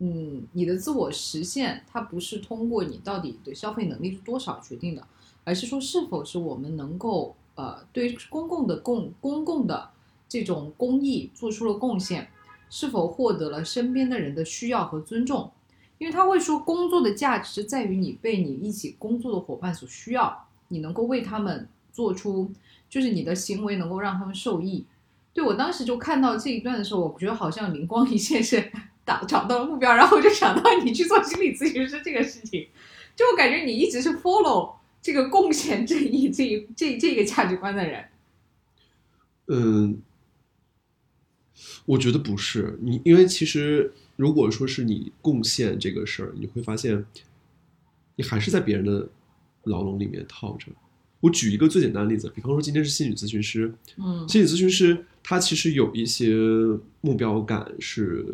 [0.00, 5.06] 嗯，你的自我实现，它不是通过你到底的消费能力是多少决定的，
[5.44, 9.90] 而是说是否是我们能够呃对公共的共公共的
[10.26, 12.28] 这种公益做出了贡献，
[12.70, 15.50] 是否获得了身边的人的需要和尊重。
[15.98, 22.50] 因为他会说，工作的价值在于你被你一起工作的伙伴所需要，你能够为他们做出，
[22.88, 24.86] 就是你的行为能够让他们受益。
[25.34, 28.72] 对我当时就看到这一段的时候，我觉得好像灵光一现，是
[29.10, 32.68] 找找到了目标，然后我就想到你去做心理咨询师这个事情，
[33.16, 38.04] 就我感觉你一直是 follow 这个贡献正义这一这这个价值观的人。
[39.48, 40.00] 嗯，
[41.86, 47.04] 我觉得不是你，因为其实如果说是你贡献这个事儿，你会发现，
[48.14, 49.08] 你还是在别人的
[49.64, 50.66] 牢笼里面套着。
[51.20, 56.34] 我举一个最简单的例子，比方说今天是心理咨询师，嗯心理咨询师他其实有一些
[57.00, 58.24] 目标感是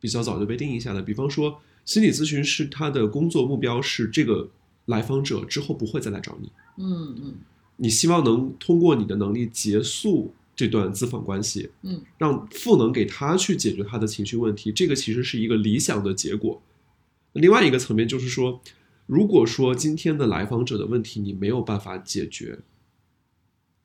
[0.00, 4.48] 比较早就被定义下来，比方说心理咨询师他的工作目标是这个
[4.86, 7.34] 来访者之后不会再来找你，嗯嗯。
[7.80, 16.60] 你希望能通过你的能力结束这段咨访关系，嗯，让赋能给他去解决他的情绪问题，这个其实是一个理想的结果。
[17.34, 18.60] 另外一个层面就是说，
[19.06, 22.58] 如果说今天的来访者的问题你没有办法解决，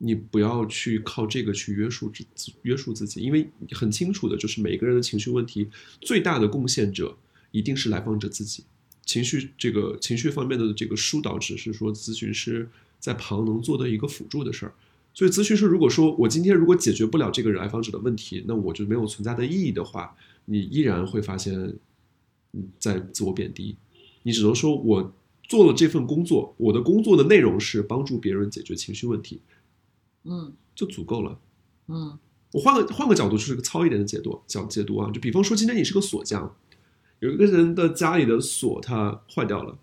[0.05, 5.69] 你不要去靠这个去约束自约束自己，因为很清楚的就是每个人的情绪问题
[6.01, 7.17] 最大的贡献者
[7.51, 8.65] 一定是来访者自己。
[9.05, 12.67] 情绪这个情绪方面的这个疏导，只是说咨询师
[12.99, 14.73] 在旁能做的一个辅助的事儿。
[15.13, 20.13] 所以，咨询师如果说我今天如果解决不了这个来访者的问题，那我就没有存在的意义的话，
[20.45, 21.73] 你依然会发现
[22.51, 23.75] 你在自我贬低。
[24.23, 25.13] 你只能说我
[25.43, 29.39] 做了这份工作，我的工作的内容是帮助别人解决情绪问题，
[30.23, 31.39] 嗯就足够了。
[31.87, 32.17] 嗯
[32.51, 36.55] 我换个换个角度，就是个糙一点的解读讲解读啊，就比方说今天你是个锁匠，
[37.19, 39.79] 有一个人的家里的锁它坏掉了，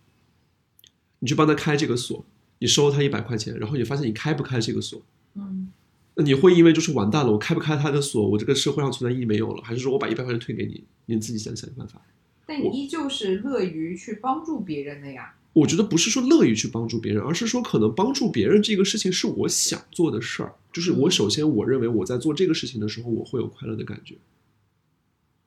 [1.18, 2.24] 你去帮他开这个锁，
[2.60, 5.02] 你收他一百块钱，然后你发现你开不开这个锁，
[5.34, 5.72] 嗯
[6.14, 12.00] 那你会因为就是完蛋了，我开不开他的锁，我这个社会上存在意义没有了，还是说我把一百块钱退给你，你自己想想办法？
[12.46, 15.34] 但你依旧是乐于去帮助别人的呀。
[15.52, 20.54] 我觉得不是说乐于去帮助别人，而是说可能帮助别人这个事情是我想做的事儿。
[20.72, 24.14] 就是我首先我认为我在做这个事情的时候，我会有快乐的感觉，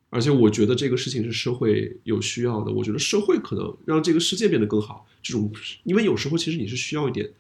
[0.10, 2.72] 而且我觉得这个事情是社会有需要的。
[2.72, 5.08] 我觉得社会可能让这个世界变得更好。
[5.22, 5.50] 这种，
[5.86, 7.32] 因为有时候其实你是需要一点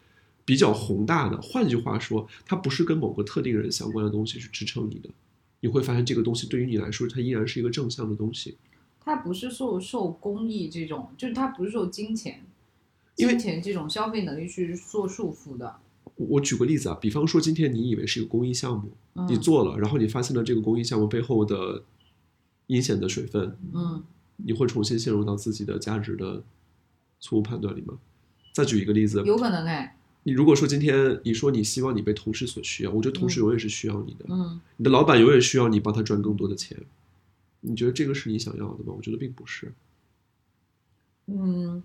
[0.45, 5.10] 比较宏大的，换句话说，它不是跟某个特定人相关的东西去支撑你的。
[5.60, 8.56] 你会发现这个东西对于你来说，它依然是一个正向的东西。
[9.02, 12.41] 它不是受受公益这种，就是它不是受金钱、
[13.15, 15.76] 金钱这种消费能力去做束缚的。
[16.15, 21.84] 我我举个例子啊，比方说今天你以为是一个公益项目，嗯你做了，然后你发现了这个公益项目背后的
[22.67, 24.04] 阴险的水分，嗯
[24.38, 26.43] 你会重新陷入到自己的价值的
[27.19, 27.97] 错误判断里吗？
[28.52, 36.78] 再举一个例子，有可能哎，你如果说今天你说你希望你被同事所需要，我觉得同事永远是需要你的，嗯你的老板永远需要你帮他赚更多的钱，
[37.62, 38.93] 你觉得这个是你想要的吗？
[38.95, 39.71] 我觉得并不是。
[41.28, 41.82] 嗯，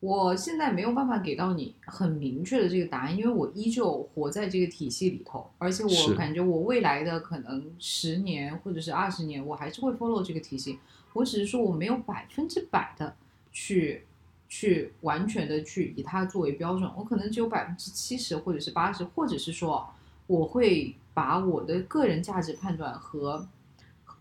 [0.00, 10.78] 我现在没有办法给到你很明确的这个答案，因为我依旧活在这个体系里头，而且我感觉我未来的可能十年或者是二十年，我还是会 follow 这个体系。
[11.12, 13.14] 我只是说我没有百分之百的
[13.52, 14.04] 去
[14.48, 19.86] 去完全的去以它作为标准，我可能只有百分之七十或者是八十，或者是说
[20.26, 23.46] 我会把我的个人价值判断和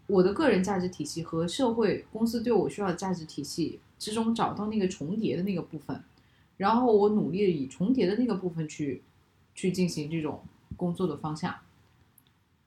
[0.10, 6.04] 我的个人价值体系和社会公司对我需要的价值体系之中找到那个重叠的那个部分，
[6.58, 9.04] 然后我努力地以重叠的那个部分去
[9.54, 10.44] 去进行这种
[10.76, 11.54] 工作的方向。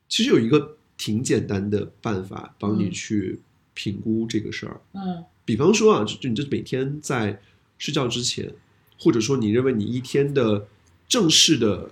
[0.09, 3.40] 其实有一个挺简单的办法帮你嗯去
[3.74, 7.40] 评估这个事儿，嗯比方说啊，就就你这每天在
[7.76, 8.55] 睡觉之前，
[9.00, 10.68] 或者说你认为你一天的
[11.09, 11.90] 正式的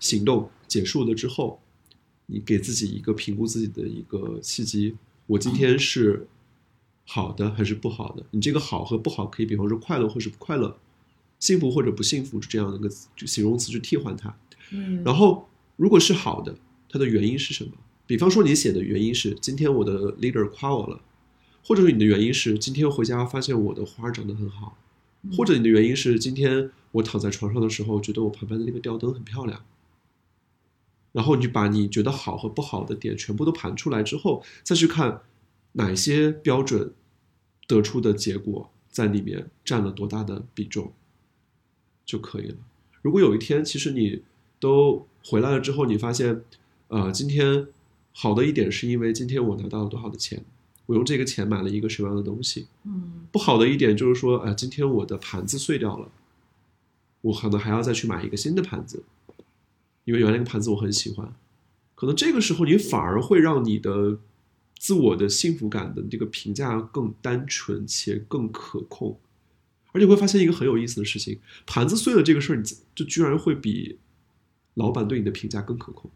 [0.00, 1.60] 行动结束了之后，
[2.32, 4.96] 你给自己一个评估自己的一个契机。
[5.26, 6.26] 我今天是
[7.04, 8.24] 好的还是不好的？
[8.30, 10.76] 你这个好和不好可以，比方说快乐或是不快乐，
[11.38, 12.90] 幸福或者不幸福，这样的一个
[13.26, 14.34] 形容词去替换它。
[14.70, 16.56] 嗯，然后如果是好的，
[16.88, 17.72] 它的原因是什么？
[18.06, 21.00] 比方说你写的原因是今天我的 leader 夸我了，
[21.62, 24.76] 或者是你的原因是今天回家发现我的花长得很好，
[25.22, 29.62] 嗯或者你的原因是今天我躺在床上的时候觉得我旁边的那个吊灯很漂亮。
[31.12, 35.20] 然后你把你觉得好和不好的点全部都盘出来之后，再去看
[35.72, 36.92] 哪些标准
[37.66, 40.92] 得出的结果在里面占了多大的比重
[42.04, 42.56] 就可以了。
[43.00, 44.22] 如果有一天其实你
[44.58, 46.42] 都回来了之后，你发现，
[46.88, 47.66] 呃，今天
[48.12, 50.44] 好的一点是因为今天我拿到了多少的钱，
[50.86, 52.66] 我用这个钱买了一个什么样的东西。
[52.84, 56.10] 嗯不好的一点就是说，呃，今天我的盘子碎掉了，
[57.22, 59.02] 我可能还要再去买一个新的盘子，
[60.04, 61.34] 因为原来那个盘子我很喜欢。
[61.94, 64.18] 可能这个时候你反而会让你的
[64.76, 69.20] 自我的幸福感的这个评价更单纯且更可控，
[69.92, 72.62] 而且会发现一个很有意思的事情：盘子碎了这个事儿，你
[72.94, 74.00] 就居然会比
[74.74, 76.10] 老板对你的评价更可控。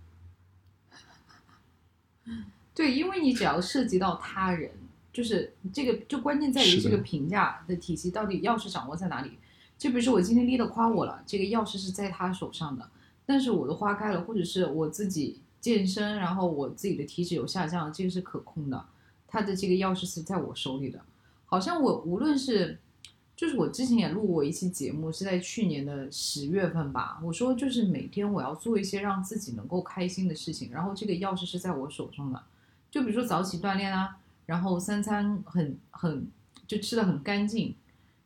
[2.75, 4.73] 对，因为你只要涉及到他人，
[5.13, 9.31] 就是这个，就关键在于这个评价的体系到底钥匙掌握在哪里。
[9.79, 12.91] 就比如说我今天 leader 夸我了，这个钥匙是在他手上的，
[13.27, 18.87] 但是我的花开了，或者是我自己健身，然后我自己的体脂有下降，这个是可控的，
[19.27, 21.01] 它的这个钥匙是在我手里的。
[21.45, 22.79] 好像我无论是，
[23.37, 27.21] 就是我之前也录过一期节目，是在去年的十月份吧。
[27.23, 32.43] 我说就是每天我要做一些让自己能够开心的事情，然后这个钥匙是在我手中的。
[32.91, 36.29] 就比如说早起锻炼啊，然后三餐很很
[36.67, 37.75] 就吃的很干净，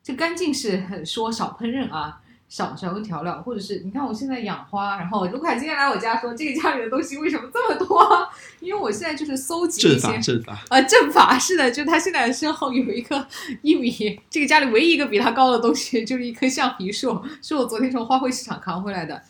[0.02, 8.28] 这干净是 说少烹饪啊，少少用调料，或者是你看我现在养花，然后卢卡今天来我家说这个家里的东西为什么这么多啊？
[8.58, 13.24] 因为我现在就是搜集一阵法，些阵法，啊，阵法是的，就他现在身后有一棵
[13.62, 19.22] 一米，这个家里唯一一个比他高的东西就是一棵橡皮树，是我昨天从花卉市场扛回来的。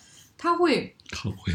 [0.42, 1.52] 他会，康辉，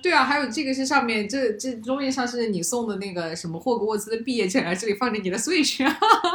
[0.00, 5.84] 对啊，还有这个是上面这这桌面上是你送的那个什么霍格沃兹的毕业证啊，这里放着你的 Switch，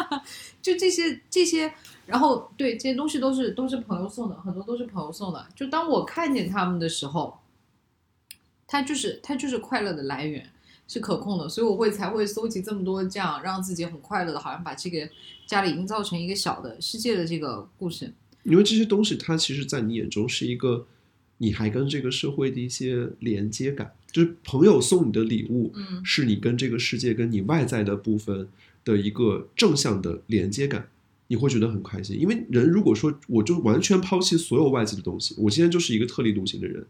[0.61, 1.71] 就这些这些，
[2.05, 5.47] 然后对这些东西都是都是朋友送的，很多都是朋友送的。
[5.55, 7.39] 就当我看见他们的时候，
[8.67, 10.49] 它就是它就是快乐的来源。
[10.87, 15.09] 是可控的，所以我会才会搜集这么多这样让自己很快乐的，好像把这个
[15.47, 18.13] 家里营造成一个小的世界的这个故事。
[18.43, 20.85] 因为这些东西，它其实，在你眼中是一个，
[21.39, 28.47] 你还跟这个社会的一些连接感，就是朋友送你的礼物，嗯是你跟这个世界、跟你外在的部分
[28.83, 30.87] 的一个正向的连接感，
[31.27, 32.19] 你会觉得很开心。
[32.19, 36.85] 因为人如果说我就完全抛弃所有外界的东西，我今天就是一个特立独行的人，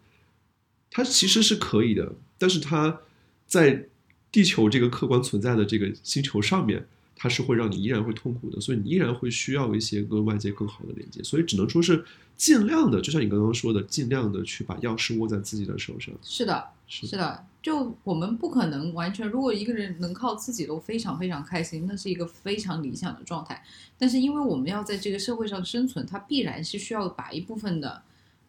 [0.89, 3.01] 他其实是可以的，但是他
[3.47, 3.87] 在
[4.31, 12.03] 地球这个客观存在的这个星球上面，它是会让你依然会痛苦的，所以你依然会需要一些跟外界更好的连接，所以只能说是
[12.35, 16.13] 尽量的，就像你刚刚说的，尽量的去把钥匙握在自己的手上。
[16.21, 23.63] 是的，是是的，就我们不可能完全，如果一个人能靠自己都非常非常开心，那是一个非常理想的状态。
[23.97, 28.01] 但是因为我们要在这个社会上生存，它必然是需要把一部分的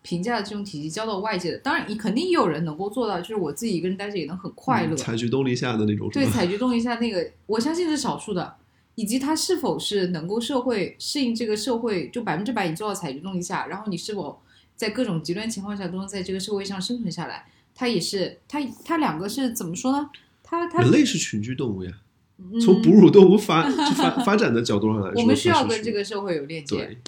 [0.02, 1.58] 评价的这种体系交到外界的。
[1.58, 4.94] 当然，你肯定也有人能够做到，就是我自己一个人待着也能很快乐。
[4.94, 8.56] 嗯采菊东篱下的那种，对，采菊东篱下那个，我相信是少数的，
[8.96, 14.40] 以及他是否是能够社会适应这个社会，就百分之百你做到采菊东篱下，然后你是否
[14.76, 17.46] 在各种极端情况下都能在这个社会上生存下来，
[17.76, 20.10] 他也是它它两个是怎么说呢？
[20.42, 21.92] 它它人类是群居动物呀，
[22.38, 26.98] 嗯从哺乳动物发就发发展的角度上来说，我们需要跟这个社会有链接，对，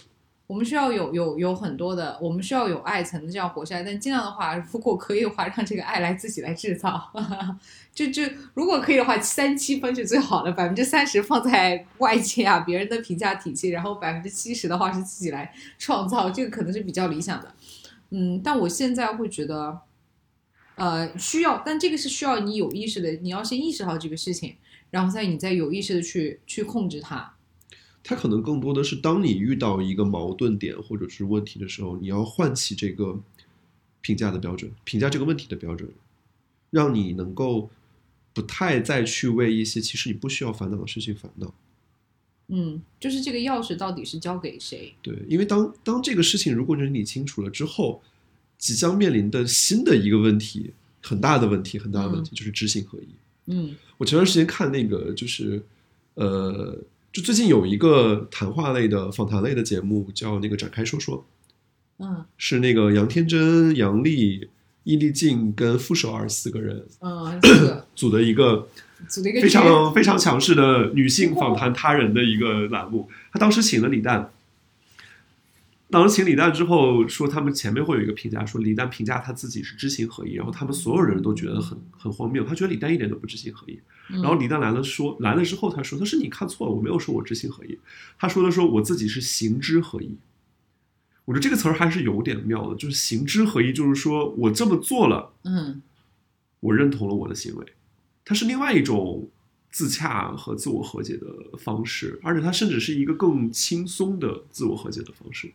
[0.46, 3.82] 我们需要有有有很多的，我们需要有爱才能这样活下来。
[3.82, 7.12] 但尽量的话，如果可以的话，让这个爱来自己来制造。
[7.94, 8.22] 就就
[8.54, 17.54] 如果可以的话，三七分是最好的，百分之三十放在外界啊别人的评价体系，然后百分之七十的话是自己来创造，这个可能是比较理想的。
[18.10, 19.78] 嗯，但我现在会觉得，
[20.78, 24.54] 呃，需要，但这个是需要你有意识的，你要先意识到这个事情，
[24.90, 27.34] 然后再你再有意识的去去控制它。
[28.02, 33.20] 它可能更多的是当你遇到一个矛盾点或者是问题的时候，你要唤起这个
[34.00, 35.90] 评价的标准，评价这个问题的标准，
[36.70, 37.68] 让你能够
[38.32, 41.52] 不太再去为一些其实你不需要烦恼的事情烦恼。
[42.46, 44.94] 嗯，就是这个钥匙到底是交给谁？
[45.02, 48.00] 对，因为当当这个事情如果你理清楚了之后，
[48.58, 53.08] 即将面临的新的一个问题，很大的问题，很大的问题、就是知行合一。
[53.46, 55.62] 嗯我前段时间看那个，就是
[56.14, 56.76] 呃，
[57.12, 61.24] 就最近有一个谈话类的访谈类的节目，叫那个展开说说，
[61.98, 64.48] 嗯是那个杨天真、杨丽、
[64.84, 67.40] 伊丽静跟傅首尔四个人嗯，
[67.96, 73.08] 组的一个非组了一个非常非常强势的女性访谈他人的一个栏目。
[73.32, 74.30] 他当时请了李诞，
[75.90, 83.72] 当时请李诞之后说，他们前面会有一个评价，说李诞评价他自己是知行合一，然后他们所有人都觉得很很荒谬，他觉得李诞一点都不知行合一。
[84.10, 87.78] 嗯然后李诞来了说，来了之后他说，他是你看错了，我没有说我知行合一，
[88.18, 90.16] 他说的说我自己是行知合一。
[91.24, 95.82] 我觉得这个词儿还是有点妙的，就是行知合一，就是说我这么做了，嗯
[96.60, 97.66] 我认同了我的行为，
[98.24, 99.28] 它是另外一种
[99.70, 101.26] 自洽和自我和解的
[101.58, 105.50] 方式，而且它甚至是一个更轻松的自我和解的方式。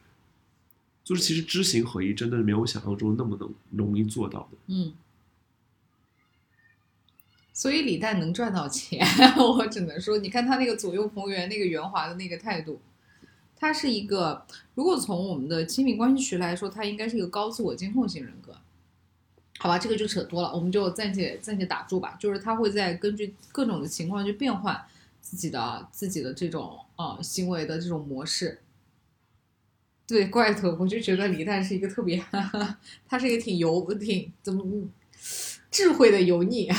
[1.03, 4.57] 就是其实知行合一真的没有想象中那么能容易做到的。
[4.67, 4.93] 嗯。
[7.55, 9.05] 所以李诞能赚到钱，
[9.37, 12.81] 我只能说，你看他那个左右逢源、那个圆滑的那个态度，
[13.55, 14.43] 他是一个，
[14.73, 18.57] 如果从我们的亲密关系学来说，他应该是一个高自我监控型人格。
[19.59, 22.17] 好吧，这个就扯多了，我们就暂且暂且打住吧。
[22.19, 24.83] 就是他会在根据各种的情况去变换
[25.21, 28.59] 自己的自己的这种呃行为的这种模式。
[30.07, 32.23] 对，怪头，我就觉得李诞是一个特别，
[33.07, 34.63] 他是一个挺油、挺怎么
[35.71, 36.69] 智慧的油腻。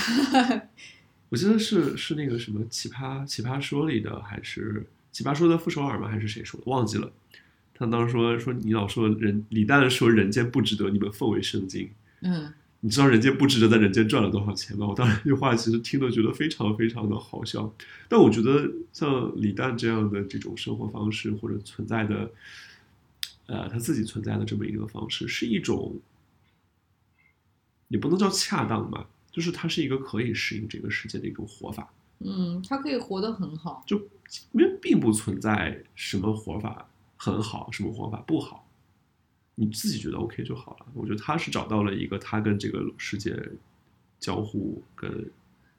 [1.31, 6.09] 我记得是是那个什么奇葩奇葩说里的，还是奇葩说的傅首尔吗？
[6.09, 6.70] 还是谁说的？
[6.70, 7.11] 忘记了。
[7.77, 14.87] 他当时说说你老说人李诞说人间不值得你们奉为圣经，嗯你知道人间不值得在人间赚了多少钱吗？
[14.87, 17.75] 我当时这句话其实听了觉得非常非常的好笑，
[18.09, 22.31] 但我觉得像李诞这样的这种生活方式或者存在的，
[23.47, 26.01] 呃，他自己存在的这么一个方式，是一种，
[27.88, 33.84] 也不能叫恰当吧，就是它是一个可以适应这个世界的一种活法，嗯，他可以活得很好。
[33.86, 33.99] 就
[34.53, 38.66] 因为并不存在什么活法很好，什么活法不好。
[39.57, 40.86] 你自己觉得 OK 就好了。
[40.95, 43.40] 我觉得他是找到了一个他跟这个世界
[44.18, 45.30] 交互跟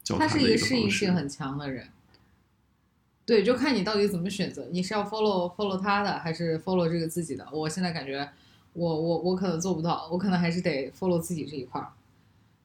[0.02, 1.86] 交他谈的是一个适应性很强的人。
[3.26, 7.44] 对，就看你到底怎么选择，你是要 follow follow 他的，还是 follow 这个自己的？
[7.52, 8.26] 我现在感觉
[8.72, 11.88] 我，我我可能做不到，我可能还是得 follow 自己这一块儿。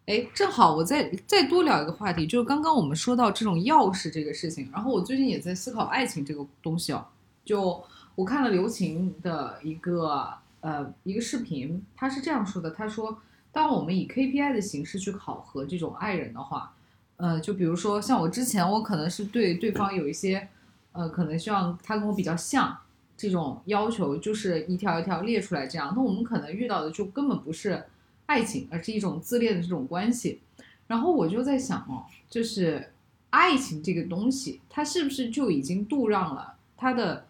[0.06, 7.06] 哎，正好我再再多聊一个话题，就是刚刚我们说到这种钥匙这个事情，然后我最近也在思考爱情这个东西哦。
[7.44, 7.84] 就
[8.14, 13.18] 我看了刘擎的一个呃一个视频，他是这样说的，他说，
[13.52, 16.76] 当我们以 KPI 的形式去考核这种爱人的话，
[17.22, 20.48] 呃，就比如说像我之前，我可能是对对方有一些，
[20.92, 22.76] 呃，可能希望他跟我比较像
[23.16, 25.94] 这种要求，就是一条一条列出来这样。
[25.96, 27.86] 那我们可能遇到的就根本不是
[28.26, 30.42] 爱情，而是一种自恋的这种关系。
[30.88, 32.92] 然后我就在想哦，就是
[33.30, 37.28] 爱情这个东西，它是不是就已经度让了它的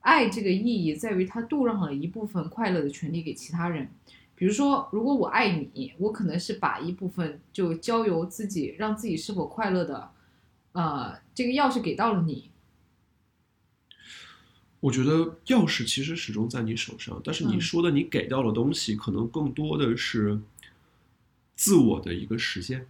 [0.00, 3.90] 爱这个意义，在于它度让了一部分快乐的权利给其他人。
[4.36, 10.10] 比如说，如果我爱你，我可能是把一部分就交由自己，让自己是否快乐的，
[10.72, 12.50] 呃，这个钥匙给到了你。
[14.80, 20.38] 我觉得钥匙其实始终在你手上，但是你嗯说的你给到的东西，可能更多的是
[21.56, 22.86] 自我的一个实现。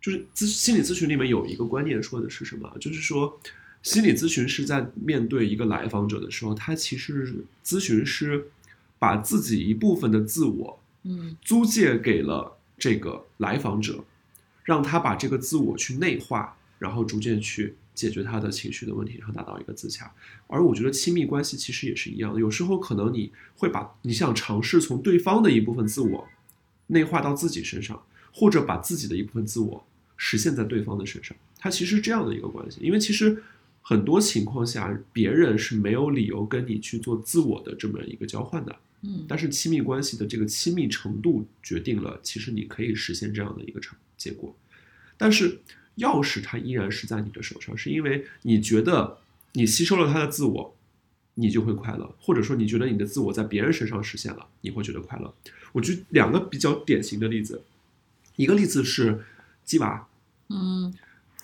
[0.00, 2.72] 就是咨心理咨询里面有一个观念说的是什么？
[2.80, 3.38] 就是说，
[3.82, 8.48] 心理咨询师在面对一个来访者的时候，他其实咨询师
[8.98, 14.04] 把自己一部分的自我嗯租借给了这个来访者，
[14.64, 20.12] 让他把这个自我去内化，然后逐渐去解决他的情绪的问题，然后达到一个自洽。
[20.46, 26.28] 而我觉得亲密关系其实也是一样的，有时候可能你会把你想尝试从对方的一部分自我
[26.88, 28.00] 内化到自己身上，
[28.32, 29.84] 或者把自己的一部分自我
[30.16, 32.78] 实现在对方的身上，它其实是这样的一个关系。
[32.80, 33.42] 因为其实
[33.82, 38.76] 很多情况下，别人是没有理由跟你去做自我的这么一个交换的。
[39.02, 44.56] 嗯但是亲密关系的这个亲密程度决定了，其实你可以实现这样的一个成结果。
[45.16, 45.60] 但是
[45.98, 49.18] 钥匙它依然是在你的手上，是因为你觉得
[49.52, 50.76] 你吸收了他的自我，
[51.34, 55.34] 你就会快乐，或者说你觉得你的自我在别人身上实现了，你会觉得快乐。
[55.72, 57.62] 我举两个比较典型的例子，
[58.36, 59.24] 一个例子是
[59.64, 60.08] 鸡娃，
[60.48, 60.92] 嗯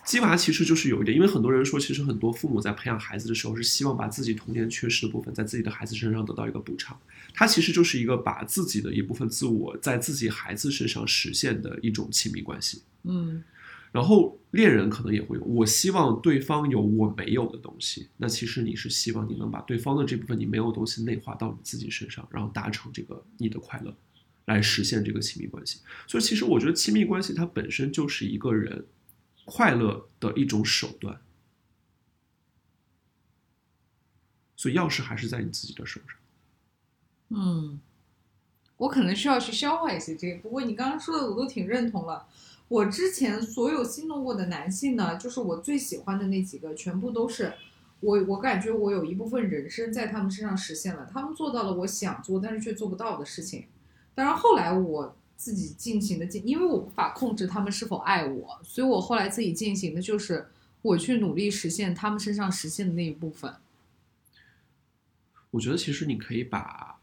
[0.05, 6.97] 鸡娃其实就是有一点，因为很多人说，其实很多父母在培养孩子的时候是希望把自己童年缺失的部分在自己的孩子身上得到一个补偿，
[7.33, 12.83] 它其实就是一个把自己的一部分自我在自己孩子身上实现的一种亲密关系。
[13.03, 13.43] 嗯
[13.91, 18.09] 然后恋人可能也会有，我希望对方有我没有的东西。
[18.17, 23.95] 那其实你是希望你能把对方的这部分你没有的东西内化到你自己身上，然后达成这个你的快乐，
[24.47, 25.79] 来实现这个亲密关系。
[26.07, 28.85] 所以其实我觉得亲密关系它本身就是一个人
[29.45, 31.21] 快乐的一种手段。
[34.55, 36.17] 所以钥匙还是在你自己的手上。
[37.29, 37.79] 嗯，
[38.77, 40.39] 我可能需要去消化一些这个。
[40.41, 42.27] 不过你刚刚说的我都挺认同了。
[42.67, 47.53] 我之前所有心动过的男性呢，就是我最喜欢的那几个，全部都是
[47.99, 53.67] 我，我感觉我有一部分人生在他们身上实现了，他们做到了我想做但是却做不到的事情。
[54.15, 60.47] 当然后来我自己进行的进，因为我无法控制他们是否爱我，所以我后来自己进行的就是
[60.81, 63.53] 我去努力实现他们身上实现的那一部分。
[65.51, 66.97] 我觉得其实你可以把，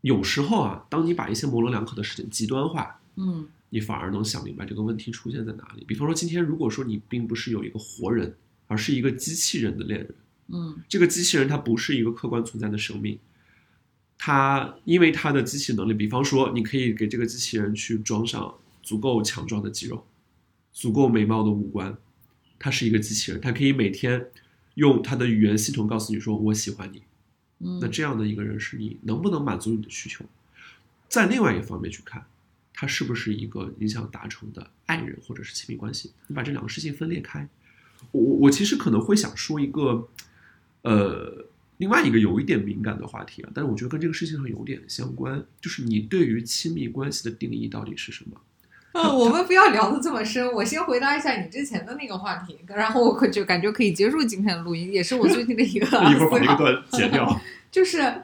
[0.00, 3.48] 有时候啊，当你把一些模棱两可的事情极端化，嗯。
[3.70, 5.82] 你反而能想明白这个问题出现在哪里。
[5.82, 8.32] 比方说，今天如果说你并不是有一个活人，
[8.68, 10.14] 而是一个机器人的恋人，
[10.46, 13.18] 嗯，这个机器人它不是一个客观存在的生命，
[14.26, 20.02] 它因为它的机器能力，比方说，你可以给这个机器人去装上足够强壮的肌肉，
[20.72, 21.94] 足够美貌的五官，
[22.58, 24.30] 它是一个机器人，它可以每天
[24.76, 27.02] 用它的语言系统告诉你说我喜欢你，
[27.58, 30.24] 嗯，那这样的一个人是你能不能满足你的需求？
[31.06, 32.24] 在另外一方面去看。
[32.76, 36.10] 他是不是一个你想达成的爱人或者是亲密关系？
[36.26, 37.46] 你把这两个事情分裂开。
[38.10, 40.08] 我我其实可能会想说一个，
[40.82, 41.46] 呃，
[41.78, 48.40] 另外一个有一点敏感的话题啊，但是我觉得跟这个事情上有点相关，就是你对于亲密关系的定义到底是什么？
[48.92, 55.86] 呃，我们不要聊的这么深，我先回答一下你之前的那个话题，然后我可就感觉可以结束今天的录音，也是我最近的一个。
[56.10, 57.40] 一会儿把这个段剪掉。
[57.72, 58.22] 就是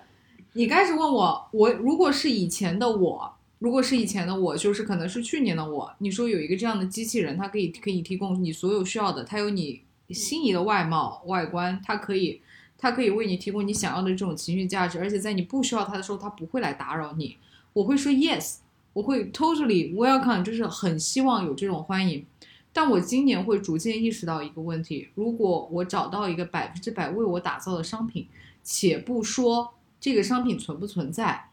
[0.53, 3.37] 你开始问我，我如果是以前的我。
[3.59, 5.95] 如果是以前的我，就是可能是去年的我。
[5.99, 12.41] 你说有一个这样的机器人，它可以可以提供你所有需要的，它有你心仪的外貌外观，它可以
[12.83, 17.37] 它可以为你提供你想要的这种情绪价值，而且在你不需要它的时候，它不会来打扰你。
[17.75, 18.57] 我会说 yes，
[18.95, 22.25] 我会 totally welcome，就是很希望有这种欢迎。
[22.73, 28.27] 但我今年会逐渐意识到一个问题：如果我找到一个百分之百为我打造的商品，
[28.63, 31.51] 且不说这个商品存不存在。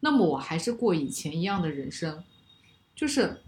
[0.00, 2.24] 那么我还是过以前一样的人生，
[2.96, 3.42] 就是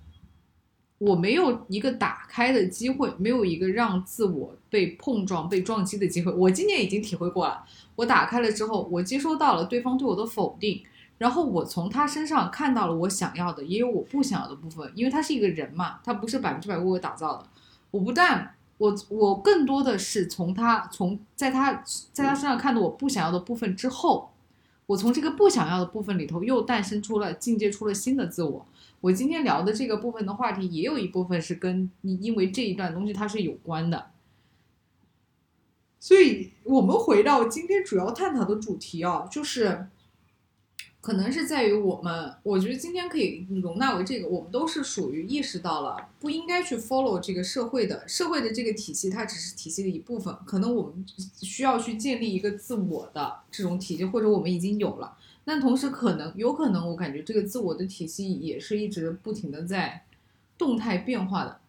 [1.07, 6.33] 我没有一个打开的机会，没有一个让自我被碰撞、被撞击的机会。
[6.33, 7.63] 我今年已经体会过了，
[7.95, 10.83] 我打开了之后，我接收到了对方对我的否定，
[11.19, 17.47] 然后我从他身上看到了我想要的，也有我不想要的部分，因为他是一个人嘛，他不是百分之百为我打造的。
[17.91, 21.85] 我不但我我更多的是从他从在他
[22.15, 24.31] 在他身上看到我不想要的部分之后。
[24.87, 28.67] 我从这个不想要的部分里头又诞生出了进阶出了新的自我。
[29.05, 34.11] 我今天聊的这个部分的话题，也有一部分是跟你因为这一段东西它是有关的。
[36.01, 39.89] 所以，我们回到今天主要探讨的主题啊，就是。
[41.03, 50.35] 可能是在于我们，我觉得今天可以容纳为这个，我们都是属于意识到了不应该去 follow 这个社会的社会的这个体系，它只是体系的一部分。
[50.47, 51.05] 可能我们
[51.43, 55.15] 需要去建立一个自我的这种体系，或者我们已经有了。
[55.45, 60.05] 但同时，可能有可能，我感觉这个自我的体系也是一直不停的在
[60.57, 61.61] 动态变化的，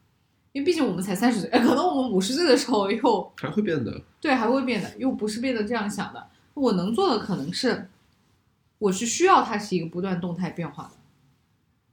[0.54, 6.28] 因为毕竟我们才三十岁， 可能我们五十岁的时候又还会变的，对，还会变的，又不是变得这样想的。
[6.54, 7.90] 我能做的可能是。
[8.78, 10.92] 我是需要它是一个不断动态变化的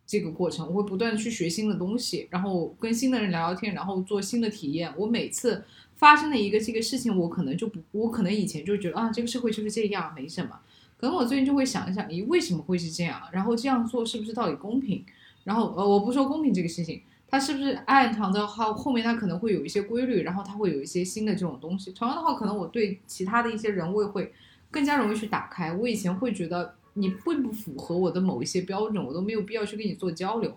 [0.05, 4.93] 这个过程，我会不断去学新的东西，然后跟新的人聊聊天，然后做新的体验。
[4.97, 5.63] 我每次
[5.95, 10.59] 发生的一个这个事情，我可能就不，我可能以前就觉得啊，这个社会就是这样，没什么。
[11.03, 13.21] 可能我最近就会想一想，咦，为什么会是这样？
[13.33, 15.05] 然后这样做是不是到底公平？
[15.43, 21.93] 然后呃，我不说公平这个事情，它是不是暗藏的话，后面它可能会有一些规律，然后它会有一些新的这种东西。
[21.93, 24.33] 同样的话，可能我对其他的一些人我也会
[24.71, 25.73] 更加容易去打开。
[25.75, 26.77] 我以前会觉得。
[26.95, 30.55] 你并不符合我的某一些标准，我都没有必要去跟你做交流。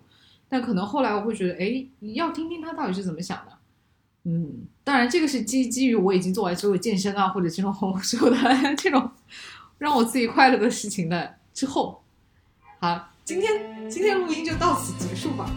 [0.50, 3.58] 但可能后来我会觉得，哎，你要听听他到底是怎么想的。
[4.26, 7.74] 嗯，当然这个是基基于我已经做完所有健身啊或者这种
[8.04, 8.38] 所有的
[8.76, 9.10] 这种
[9.78, 12.04] 让我自己快乐的事情的之后。
[12.80, 15.50] 好，今天今天录音就到此结束吧。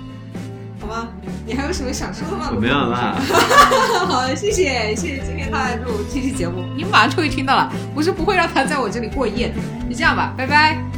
[0.80, 1.08] 好吗？
[1.44, 2.52] 你还有什么想说的吗？
[2.52, 3.16] 没有啦。
[4.06, 7.72] 好，谢谢谢谢今天他来录这期节目，你马上就会听到了。
[7.94, 9.54] 我是不会让他在我这里过夜的。
[9.88, 10.97] 就这样吧，拜拜。